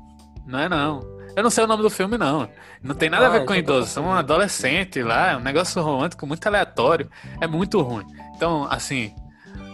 [0.45, 1.01] não é não.
[1.35, 2.47] Eu não sei o nome do filme, não.
[2.81, 3.89] Não tem nada ah, a ver ah, com tá idosos.
[3.89, 7.09] São um adolescente lá, é um negócio romântico muito aleatório.
[7.41, 8.05] É muito ruim.
[8.35, 9.13] Então, assim,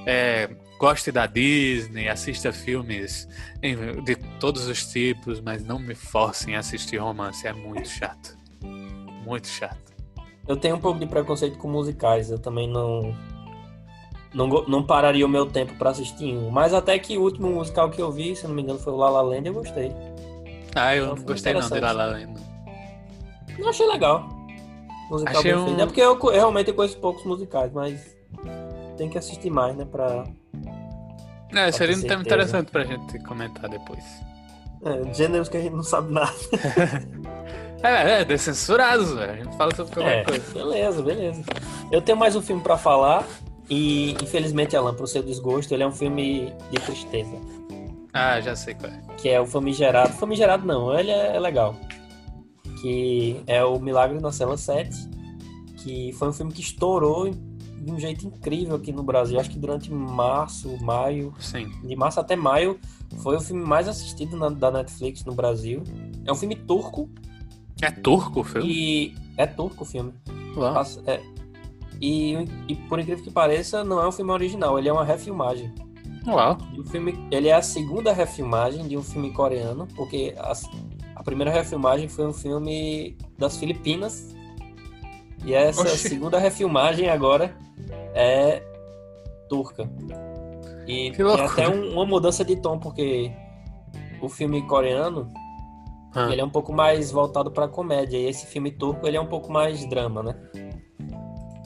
[0.06, 3.28] é, goste da Disney, assista filmes
[4.04, 7.46] de todos os tipos, mas não me forcem a assistir romance.
[7.46, 8.38] É muito chato.
[9.26, 9.90] Muito chato.
[10.48, 12.32] Eu tenho um pouco de preconceito com musicais.
[12.32, 13.14] Eu também não.
[14.34, 16.50] Não, não pararia o meu tempo para assistir um.
[16.52, 18.96] Mas até que o último musical que eu vi, se não me engano, foi o
[18.96, 19.92] La La Land, eu gostei.
[20.76, 22.34] Ah, eu não gostei não de La La Land.
[23.58, 24.28] Não achei legal.
[25.10, 25.66] Musical achei bem um...
[25.66, 25.82] feito.
[25.82, 28.16] É porque eu, eu realmente conheço poucos musicais, mas
[28.98, 29.86] tem que assistir mais, né?
[29.86, 30.26] Pra.
[31.54, 34.04] É, seria um tema interessante pra gente comentar depois.
[34.86, 36.32] É, gêneros que a gente não sabe nada.
[37.84, 39.32] é, é, descensurados, velho.
[39.32, 40.54] A gente fala sobre qualquer é, coisa.
[40.54, 41.44] Beleza, beleza.
[41.92, 43.26] Eu tenho mais um filme pra falar.
[43.70, 47.36] E infelizmente, Alan, pro seu desgosto, ele é um filme de tristeza.
[48.14, 49.02] Ah, já sei qual é.
[49.18, 50.14] Que é o Famigerado.
[50.14, 51.76] Famigerado não, ele é, é legal.
[52.82, 54.90] Que é o Milagre na Cela 7.
[55.78, 59.40] Que foi um filme que estourou de um jeito incrível aqui no Brasil.
[59.40, 61.34] Acho que durante março, maio.
[61.40, 61.70] Sim.
[61.84, 62.80] De março até maio
[63.22, 65.84] foi o filme mais assistido na, da Netflix no Brasil.
[66.26, 67.10] É um filme turco.
[67.82, 68.68] É turco o filme?
[68.70, 70.14] E é turco o filme.
[70.58, 70.84] Uau.
[71.06, 71.22] É,
[72.02, 72.34] e,
[72.68, 75.74] e por incrível que pareça, não é um filme original, ele é uma refilmagem.
[76.28, 76.58] Uau.
[76.78, 80.54] o filme, ele é a segunda refilmagem de um filme coreano, porque a,
[81.16, 84.36] a primeira refilmagem foi um filme das Filipinas.
[85.46, 86.10] E essa Oxi.
[86.10, 87.56] segunda refilmagem agora
[88.14, 88.62] é
[89.48, 89.90] turca.
[90.86, 93.32] E tem até um, uma mudança de tom, porque
[94.22, 95.32] o filme coreano
[96.14, 96.30] ah.
[96.32, 99.28] ele é um pouco mais voltado para comédia, e esse filme turco ele é um
[99.28, 100.36] pouco mais drama, né?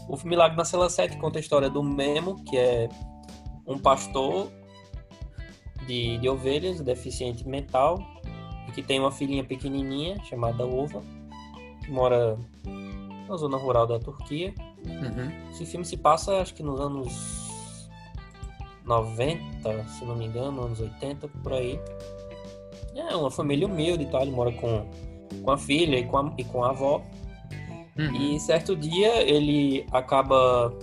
[0.08, 2.90] O filme Milagre na Cela 7 conta a história do Memo, que é
[3.66, 4.50] um pastor
[5.86, 8.00] de, de ovelhas, deficiente mental,
[8.74, 11.02] que tem uma filhinha pequenininha chamada Uva,
[11.84, 12.38] que mora
[13.28, 14.54] na zona rural da Turquia.
[14.86, 15.52] Uhum.
[15.52, 17.90] Esse filme se passa, acho que nos anos
[18.86, 21.80] 90, se não me engano, anos 80, por aí.
[22.96, 24.88] É uma família humilde e tal, ele mora com,
[25.42, 27.02] com a filha e com a, e com a avó.
[27.98, 28.16] Uhum.
[28.16, 30.74] E certo dia ele acaba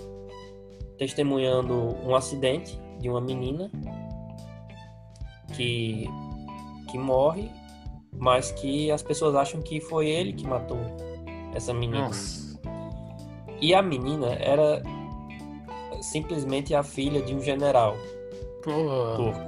[1.01, 3.70] testemunhando um acidente de uma menina
[5.57, 6.07] que,
[6.90, 7.51] que morre,
[8.12, 10.78] mas que as pessoas acham que foi ele que matou
[11.55, 12.03] essa menina.
[12.03, 12.61] Nossa.
[13.62, 14.82] E a menina era
[16.03, 17.96] simplesmente a filha de um general.
[18.62, 19.16] Porra.
[19.16, 19.40] turco.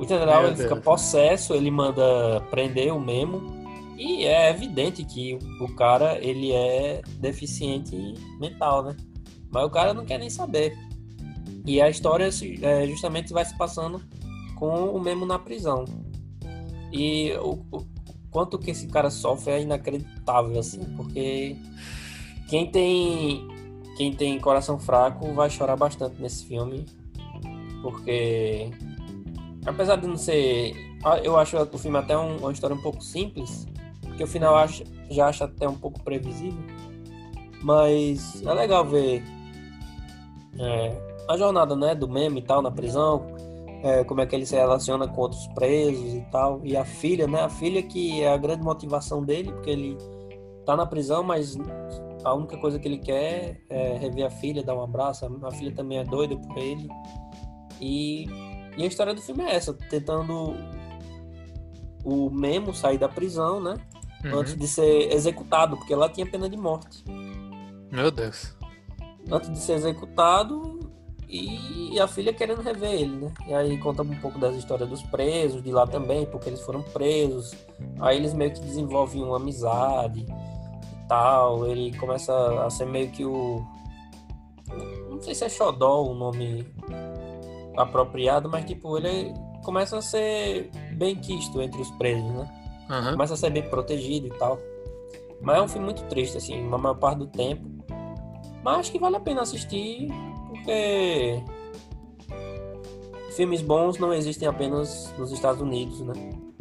[0.00, 3.42] O general Meu ele fica possesso, ele manda prender o Memo
[3.98, 8.96] e é evidente que o cara ele é deficiente mental, né?
[9.50, 10.76] Mas o cara não quer nem saber.
[11.64, 12.28] E a história
[12.62, 14.00] é, justamente vai se passando
[14.54, 15.84] com o Memo na prisão.
[16.92, 17.86] E o, o
[18.30, 21.56] quanto que esse cara sofre é inacreditável assim, porque
[22.48, 23.46] quem tem
[23.96, 26.84] quem tem coração fraco vai chorar bastante nesse filme,
[27.82, 28.70] porque
[29.64, 30.74] apesar de não ser,
[31.24, 33.66] eu acho o filme até um- uma história um pouco simples,
[34.02, 36.62] porque o final acho, já acho até um pouco previsível,
[37.62, 39.22] mas é legal ver
[40.58, 40.96] é,
[41.28, 43.26] a jornada, né, do meme e tal na prisão,
[43.82, 47.26] é, como é que ele se relaciona com outros presos e tal, e a filha,
[47.26, 49.96] né, a filha que é a grande motivação dele, porque ele
[50.64, 51.56] tá na prisão, mas
[52.24, 55.72] a única coisa que ele quer é rever a filha, dar um abraço, a filha
[55.72, 56.88] também é doida por ele,
[57.80, 58.26] e
[58.76, 60.54] e a história do filme é essa, tentando
[62.04, 63.74] o Memo sair da prisão, né?
[64.24, 64.38] Uhum.
[64.38, 67.02] Antes de ser executado, porque lá tinha pena de morte.
[67.90, 68.54] Meu Deus.
[69.30, 70.80] Antes de ser executado
[71.28, 73.32] e a filha querendo rever ele, né?
[73.48, 76.82] E aí conta um pouco das histórias dos presos de lá também, porque eles foram
[76.82, 77.52] presos.
[78.00, 81.66] Aí eles meio que desenvolvem uma amizade e tal.
[81.66, 82.32] Ele começa
[82.64, 83.64] a ser meio que o.
[85.10, 86.66] Não sei se é Xodó o nome
[87.76, 92.48] apropriado, mas tipo, ele começa a ser bem quisto entre os presos, né?
[92.88, 93.12] Aham.
[93.12, 94.58] Começa a ser bem protegido e tal.
[95.40, 97.75] Mas é um filme muito triste, assim, na maior parte do tempo.
[98.66, 100.08] Mas acho que vale a pena assistir,
[100.48, 101.40] porque
[103.36, 106.14] filmes bons não existem apenas nos Estados Unidos, né?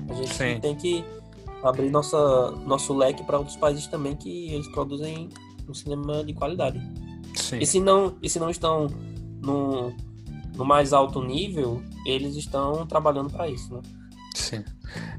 [0.07, 0.59] A gente Sim.
[0.59, 1.03] tem que
[1.63, 5.29] abrir nossa, nosso leque para outros países também que eles produzem
[5.67, 6.79] um cinema de qualidade.
[7.33, 7.57] Sim.
[7.57, 8.85] E se não, e se não estão
[9.41, 9.91] no,
[10.55, 13.81] no mais alto nível, eles estão trabalhando para isso, né?
[14.35, 14.63] Sim.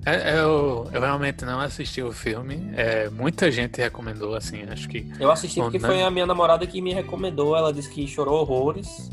[0.04, 2.70] É, Eu, eu realmente não assisti o filme.
[2.76, 5.10] É, muita gente recomendou, assim, acho que.
[5.18, 7.56] Eu assisti porque Bom, foi a minha namorada que me recomendou.
[7.56, 9.10] Ela disse que chorou horrores.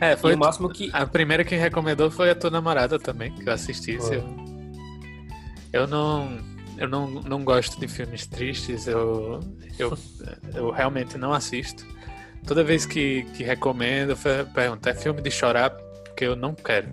[0.00, 0.34] É, foi.
[0.34, 0.90] o máximo que.
[0.92, 3.94] A primeira que recomendou foi a tua namorada também, que eu assisti.
[3.94, 4.24] Eu,
[5.72, 6.56] eu não.
[6.78, 9.40] Eu não, não gosto de filmes tristes, eu,
[9.78, 9.96] eu,
[10.54, 11.86] eu realmente não assisto.
[12.46, 15.70] Toda vez que, que recomendo, eu pergunto, é filme de chorar?
[15.70, 16.88] Porque eu não quero.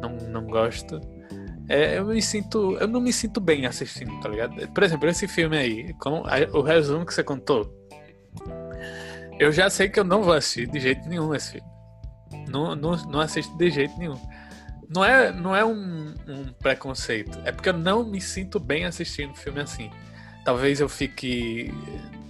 [0.00, 0.98] Não, não gosto.
[1.68, 2.76] É, eu me sinto.
[2.80, 4.68] Eu não me sinto bem assistindo, tá ligado?
[4.68, 5.94] Por exemplo, esse filme aí,
[6.52, 7.70] o resumo que você contou.
[9.38, 11.68] Eu já sei que eu não vou assistir de jeito nenhum esse filme.
[12.48, 14.18] Não, não, não assisto de jeito nenhum.
[14.88, 17.38] Não é, não é um, um preconceito.
[17.44, 19.90] É porque eu não me sinto bem assistindo filme assim.
[20.44, 21.72] Talvez eu fique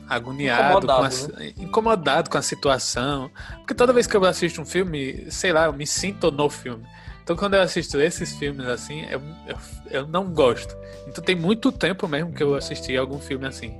[0.09, 3.30] agoniado, com a, Incomodado, incomodado com a situação.
[3.59, 6.84] Porque toda vez que eu assisto um filme, sei lá, eu me sinto no filme.
[7.29, 9.57] Então quando eu assisto esses filmes assim, eu, eu,
[9.91, 10.74] eu não gosto.
[11.07, 13.79] Então tem muito tempo mesmo que eu assisti algum filme assim.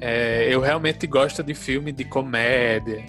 [0.00, 3.04] É, eu realmente gosto de filme de comédia,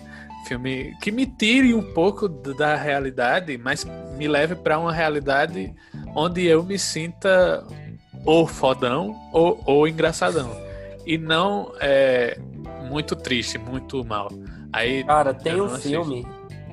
[0.47, 3.83] filme que me tire um pouco da realidade, mas
[4.15, 5.73] me leve para uma realidade
[6.15, 7.65] onde eu me sinta
[8.23, 10.55] ou fodão ou, ou engraçadão.
[11.03, 12.37] E não é,
[12.91, 14.31] muito triste, muito mal.
[14.71, 15.89] Aí Cara, tem um assisto.
[15.89, 16.27] filme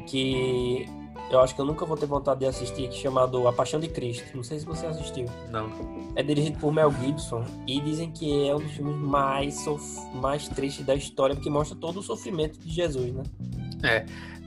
[0.06, 0.99] que
[1.30, 3.78] eu acho que eu nunca vou ter vontade de assistir, que é chamado A Paixão
[3.80, 4.24] de Cristo.
[4.36, 5.26] Não sei se você assistiu.
[5.50, 5.70] não.
[6.16, 10.48] É dirigido por Mel Gibson e dizem que é um dos filmes mais, sof- mais
[10.48, 13.22] tristes da história, porque mostra todo o sofrimento de Jesus, né?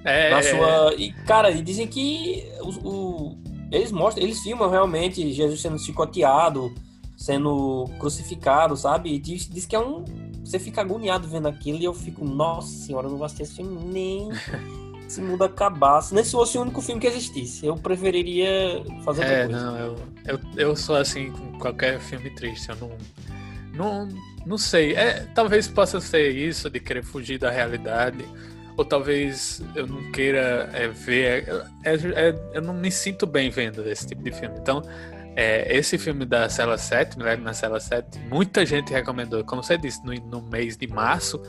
[0.05, 0.93] É, Na sua.
[0.95, 3.37] E, cara, e dizem que o, o-
[3.71, 6.73] eles mostram, eles filmam realmente Jesus sendo chicoteado,
[7.17, 9.13] sendo crucificado, sabe?
[9.13, 10.03] E diz, diz que é um.
[10.43, 13.55] Você fica agoniado vendo aquilo e eu fico, nossa senhora, eu não vou assistir esse
[13.55, 14.27] filme nem
[15.13, 16.13] se o mundo acabasse.
[16.13, 17.65] Nem se fosse o único filme que existisse.
[17.65, 19.61] Eu preferiria fazer outra É, coisa.
[19.61, 19.95] não, eu,
[20.27, 22.69] eu, eu sou assim com qualquer filme triste.
[22.69, 22.97] Eu não.
[23.73, 24.07] Não,
[24.45, 24.93] não sei.
[24.95, 28.23] É, talvez possa ser isso de querer fugir da realidade.
[28.77, 31.47] Ou talvez eu não queira é, ver.
[31.83, 34.57] é, é, eu não me sinto bem vendo esse tipo de filme.
[34.59, 34.81] Então,
[35.35, 39.77] é, esse filme da Cela 7, Milagre na Cela 7, muita gente recomendou, como você
[39.77, 41.41] disse, no, no mês de março,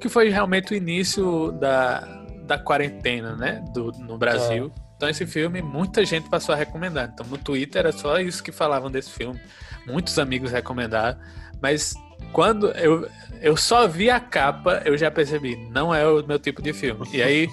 [0.00, 3.64] que foi realmente o início da, da quarentena, né?
[3.72, 4.72] Do, no Brasil.
[4.96, 7.10] Então esse filme, muita gente passou a recomendar.
[7.12, 9.40] Então no Twitter era só isso que falavam desse filme.
[9.86, 11.18] Muitos amigos recomendaram.
[11.60, 11.94] Mas
[12.32, 13.08] quando eu,
[13.40, 17.06] eu só vi a capa, eu já percebi, não é o meu tipo de filme.
[17.12, 17.48] E aí,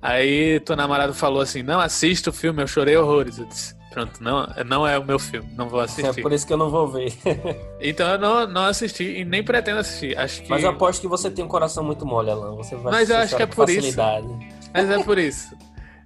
[0.00, 3.38] aí tua namorada falou assim, não assista o filme, eu chorei horrores.
[3.38, 6.20] Eu disse, pronto, não, não é o meu filme, não vou É assistir.
[6.20, 7.14] por isso que eu não vou ver.
[7.80, 10.18] Então eu não, não assisti e nem pretendo assistir.
[10.18, 10.50] Acho que...
[10.50, 12.54] Mas eu aposto que você tem um coração muito mole, Alan.
[12.56, 13.80] Você vai Mas eu acho que é por isso.
[13.80, 14.26] facilidade.
[14.74, 15.56] Mas é por isso.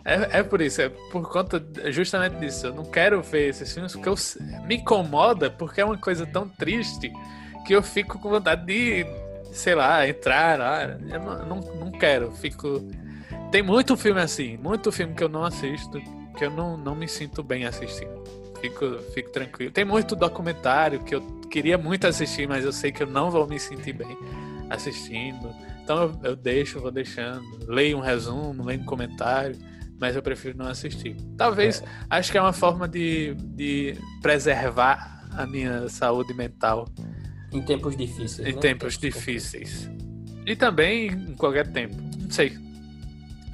[0.05, 2.68] É, é por isso, é por conta justamente disso.
[2.68, 4.14] Eu não quero ver esses filmes porque eu,
[4.66, 7.12] me incomoda porque é uma coisa tão triste
[7.66, 9.05] que eu fico com vontade de,
[9.53, 10.82] sei lá, entrar lá.
[10.84, 12.80] Eu não, não, não quero, fico.
[13.51, 16.01] Tem muito filme assim, muito filme que eu não assisto,
[16.41, 18.24] que eu não, não me sinto bem assistindo.
[18.62, 19.70] Fico, fico tranquilo.
[19.70, 21.20] Tem muito documentário que eu
[21.51, 24.16] queria muito assistir, mas eu sei que eu não vou me sentir bem
[24.70, 25.55] assistindo.
[25.82, 27.45] Então eu, eu deixo, vou deixando.
[27.68, 29.55] Leio um resumo, leio um comentário
[30.01, 31.14] mas eu prefiro não assistir.
[31.36, 31.86] Talvez, é.
[32.09, 36.88] acho que é uma forma de, de preservar a minha saúde mental.
[37.53, 38.49] Em tempos difíceis.
[38.49, 38.61] Em né?
[38.62, 39.91] tempos difíceis.
[40.47, 41.97] E também em qualquer tempo.
[42.18, 42.57] Não sei.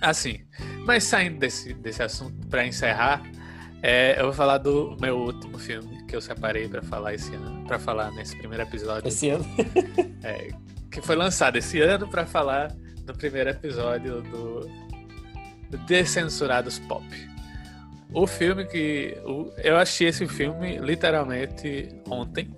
[0.00, 0.38] Assim.
[0.86, 3.20] Mas saindo desse, desse assunto, para encerrar,
[3.82, 7.66] é, eu vou falar do meu último filme que eu separei para falar esse ano,
[7.66, 9.08] para falar nesse primeiro episódio.
[9.08, 9.44] Esse ano?
[10.22, 10.48] é,
[10.88, 12.72] que foi lançado esse ano para falar
[13.04, 14.70] no primeiro episódio do
[15.86, 17.04] Descensurados Pop.
[18.14, 19.16] O filme que.
[19.58, 22.56] Eu achei esse filme literalmente ontem.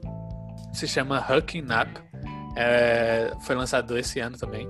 [0.74, 2.08] Se chama Hooking Up.
[2.54, 4.68] É, foi lançado esse ano também.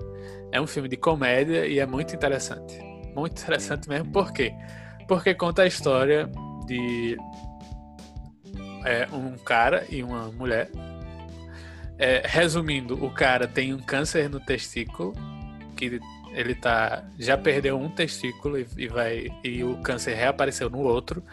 [0.53, 2.88] É um filme de comédia e é muito interessante.
[3.19, 4.11] Muito interessante mesmo.
[4.13, 4.55] Por quê?
[5.07, 6.29] Porque conta a história
[6.67, 7.17] de
[8.85, 10.71] é, um cara e uma mulher.
[11.99, 15.15] É, resumindo, o cara tem um câncer no testículo
[15.77, 16.01] que
[16.33, 21.25] ele tá já perdeu um testículo e, e, vai e o câncer reapareceu no outro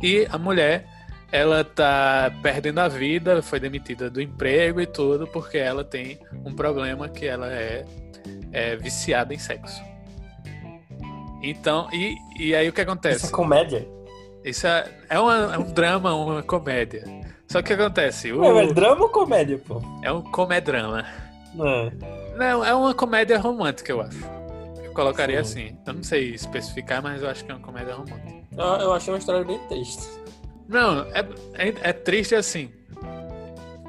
[0.00, 0.86] e a mulher
[1.32, 6.54] ela tá perdendo a vida, foi demitida do emprego e tudo porque ela tem um
[6.54, 7.84] problema que ela é,
[8.52, 9.91] é viciada em sexo.
[11.42, 13.24] Então, e, e aí o que acontece?
[13.24, 13.88] Isso é comédia?
[14.44, 17.04] Isso é, é, uma, é um drama, uma comédia.
[17.48, 18.32] Só que o que acontece?
[18.32, 19.82] O, é, é drama ou comédia, pô?
[20.02, 21.04] É um comedrama.
[21.54, 21.66] Não.
[21.66, 21.92] É.
[22.36, 24.42] Não, é uma comédia romântica, eu acho
[24.92, 25.66] colocaria Sim.
[25.66, 25.78] assim.
[25.86, 28.44] Eu não sei especificar, mas eu acho que é uma comédia romântica.
[28.56, 30.06] Eu, eu achei uma história bem triste.
[30.68, 31.20] Não, é,
[31.54, 32.70] é, é, triste assim.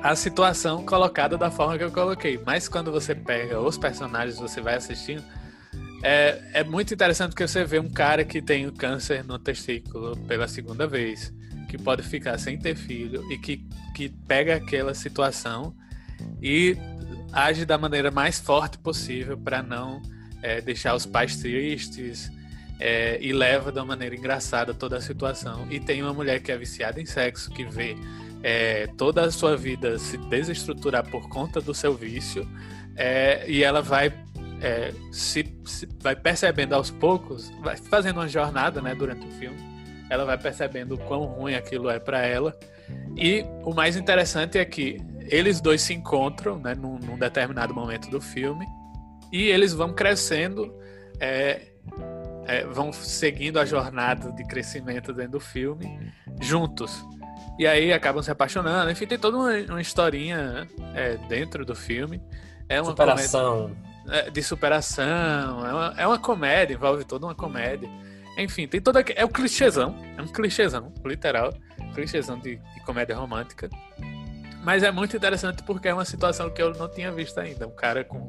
[0.01, 2.39] A situação colocada da forma que eu coloquei.
[2.45, 5.24] Mas quando você pega os personagens, você vai assistindo.
[6.04, 10.18] É, é muito interessante porque você vê um cara que tem o câncer no testículo
[10.28, 11.34] pela segunda vez,
[11.70, 15.74] que pode ficar sem ter filho e que, que pega aquela situação
[16.41, 16.78] e
[17.32, 20.01] age da maneira mais forte possível para não
[20.41, 22.30] é, deixar os pais tristes
[22.82, 25.66] é, e leva da maneira engraçada toda a situação.
[25.72, 27.95] E tem uma mulher que é viciada em sexo, que vê
[28.43, 32.45] é, toda a sua vida se desestruturar por conta do seu vício
[32.95, 34.14] é, e ela vai
[34.64, 39.57] é, se, se, vai percebendo aos poucos, vai fazendo uma jornada né, durante o filme,
[40.09, 42.57] ela vai percebendo o quão ruim aquilo é para ela.
[43.18, 44.97] E o mais interessante é que
[45.28, 48.66] eles dois se encontram né, num, num determinado momento do filme
[49.32, 50.74] e eles vão crescendo,
[51.20, 51.74] é,
[52.45, 57.05] é, vão seguindo a jornada de crescimento dentro do filme juntos.
[57.59, 58.89] E aí acabam se apaixonando.
[58.89, 62.22] Enfim, tem toda uma, uma historinha é, dentro do filme.
[62.68, 63.70] É uma superação.
[63.70, 63.93] Comédia,
[64.32, 65.66] de superação.
[65.66, 67.89] É uma, é uma comédia, envolve toda uma comédia.
[68.38, 69.04] Enfim, tem toda.
[69.16, 69.95] É um clichêzão.
[70.18, 71.54] É um clichêzão, literal.
[71.93, 73.70] Clichêzão de, de comédia romântica.
[74.64, 77.68] Mas é muito interessante porque é uma situação que eu não tinha visto ainda.
[77.68, 78.28] Um cara com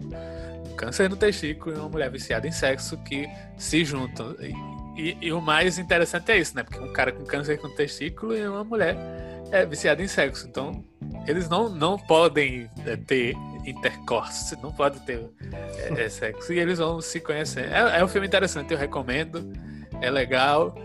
[0.76, 4.34] câncer no testículo e uma mulher viciada em sexo que se juntam.
[4.40, 6.64] E, e, e, o mais interessante é isso, né?
[6.64, 8.96] Porque um cara com câncer no testículo e uma mulher
[9.50, 10.46] é viciada em sexo.
[10.48, 10.84] Então,
[11.26, 13.34] eles não, não podem é, ter
[13.66, 15.24] intercourse, não podem ter
[15.76, 16.52] é, é, sexo.
[16.52, 17.70] E eles vão se conhecer.
[17.72, 19.52] É, é um filme interessante, eu recomendo.
[20.00, 20.76] É legal.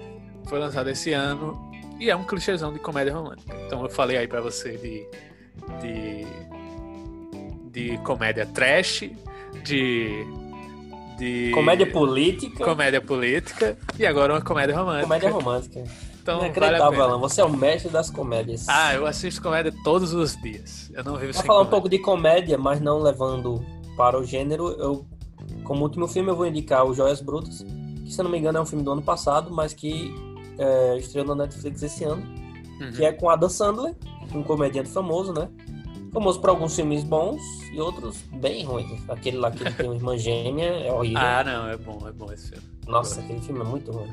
[0.45, 1.69] Foi lançado esse ano.
[1.99, 3.55] E é um clichêzão de comédia romântica.
[3.65, 5.05] Então eu falei aí para você de
[5.81, 6.25] de,
[7.71, 9.09] de comédia trash,
[9.63, 10.25] de,
[11.17, 11.51] de.
[11.53, 12.63] Comédia política.
[12.63, 13.77] Comédia política.
[13.97, 15.03] E agora uma comédia romântica.
[15.03, 15.83] Comédia romântica.
[16.29, 17.19] Então, Inacreditável, vale Alan.
[17.19, 18.67] Você é o mestre das comédias.
[18.67, 20.91] Ah, eu assisto comédia todos os dias.
[20.93, 21.67] Eu não vivo Vou falar comédia.
[21.67, 23.65] um pouco de comédia, mas não levando
[23.97, 24.69] para o gênero.
[24.71, 25.05] Eu,
[25.63, 27.65] como último filme, eu vou indicar o Joias Brutas,
[28.05, 30.13] que se eu não me engano é um filme do ano passado, mas que
[30.57, 32.21] é, estreou na Netflix esse ano,
[32.79, 32.91] uhum.
[32.91, 33.95] que é com Adam Sandler
[34.33, 35.49] um comediante famoso, né?
[36.11, 39.07] Famoso por alguns filmes bons e outros bem ruins.
[39.09, 41.19] Aquele lá que ele tem uma irmã gêmea é horrível.
[41.19, 42.63] Ah, não, é bom, é bom esse filme.
[42.87, 44.09] Nossa, aquele filme é muito ruim.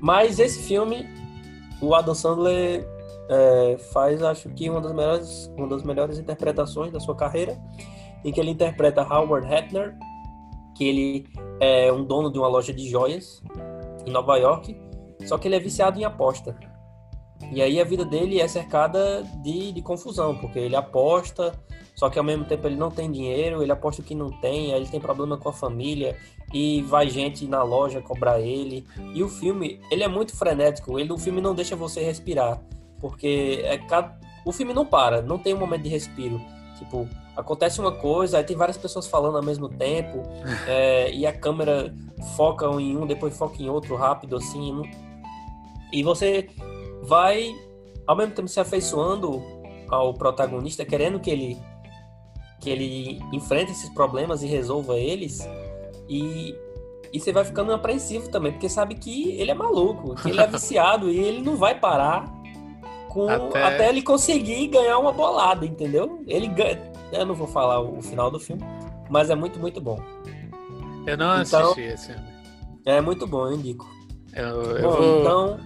[0.00, 1.06] Mas esse filme,
[1.82, 2.88] o Adam Sandler
[3.28, 7.60] é, faz, acho que, uma das, melhores, uma das melhores interpretações da sua carreira,
[8.24, 9.96] em que ele interpreta Howard Hefner,
[10.76, 11.26] que ele
[11.60, 13.42] é um dono de uma loja de joias
[14.06, 14.76] em Nova York,
[15.26, 16.56] só que ele é viciado em aposta.
[17.50, 21.52] E aí a vida dele é cercada de, de confusão, porque ele aposta,
[21.94, 24.72] só que ao mesmo tempo ele não tem dinheiro, ele aposta o que não tem,
[24.72, 26.16] aí ele tem problema com a família
[26.52, 28.86] e vai gente na loja cobrar ele.
[29.14, 32.60] E o filme, ele é muito frenético, ele o filme não deixa você respirar,
[33.00, 33.78] porque é
[34.44, 36.40] o filme não para, não tem um momento de respiro.
[36.78, 40.22] Tipo, acontece uma coisa, aí tem várias pessoas falando ao mesmo tempo,
[40.66, 41.94] é, e a câmera
[42.36, 44.82] foca em um, depois foca em outro rápido, assim.
[45.92, 46.48] E você
[47.02, 47.54] vai,
[48.06, 49.42] ao mesmo tempo, se afeiçoando
[49.88, 51.58] ao protagonista, querendo que ele
[52.58, 55.40] que ele enfrente esses problemas e resolva eles.
[56.08, 56.54] E,
[57.12, 60.46] e você vai ficando apreensivo também, porque sabe que ele é maluco, que ele é
[60.48, 62.24] viciado e ele não vai parar
[63.08, 63.62] com até...
[63.62, 66.22] até ele conseguir ganhar uma bolada, entendeu?
[66.26, 66.92] Ele ganha.
[67.12, 68.62] Eu não vou falar o final do filme,
[69.10, 70.00] mas é muito, muito bom.
[71.06, 72.32] Eu não então, assisti esse filme.
[72.86, 73.88] É muito bom, eu indico.
[74.32, 75.60] Eu, eu bom, vou, então.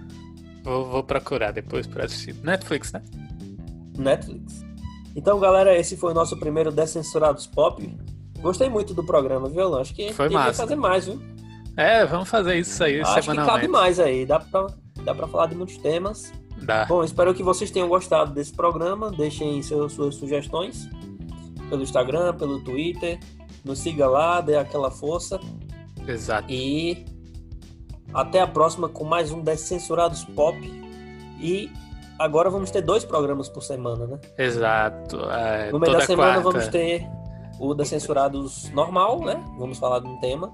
[0.63, 2.35] Vou, vou procurar depois para assistir.
[2.43, 3.01] Netflix, né?
[3.97, 4.65] Netflix.
[5.15, 7.81] Então, galera, esse foi o nosso primeiro Descensurados Pop.
[8.41, 9.77] Gostei muito do programa, viu?
[9.77, 11.19] Acho que foi tem que fazer mais, viu?
[11.75, 13.39] É, vamos fazer isso aí Acho semanalmente.
[13.39, 14.25] Acho que cabe mais aí.
[14.25, 14.67] Dá pra,
[15.03, 16.33] dá pra falar de muitos temas.
[16.63, 16.85] Dá.
[16.85, 19.11] Bom, espero que vocês tenham gostado desse programa.
[19.11, 20.89] Deixem seus, suas sugestões
[21.69, 23.19] pelo Instagram, pelo Twitter.
[23.63, 25.39] Nos siga lá, dê aquela força.
[26.07, 26.51] Exato.
[26.51, 27.05] E
[28.13, 30.57] até a próxima com mais um Descensurados Pop.
[31.39, 31.69] E
[32.17, 34.19] agora vamos ter dois programas por semana, né?
[34.37, 35.17] Exato.
[35.29, 36.49] É, no meio da semana quarta.
[36.49, 37.07] vamos ter
[37.59, 39.43] o Descensurados normal, né?
[39.57, 40.53] Vamos falar de um tema.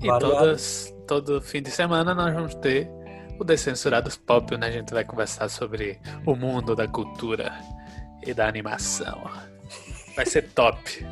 [0.00, 2.90] E todas, todo fim de semana nós vamos ter
[3.38, 7.52] o Descensurados Pop, onde a gente vai conversar sobre o mundo da cultura
[8.26, 9.22] e da animação.
[10.16, 11.06] Vai ser top.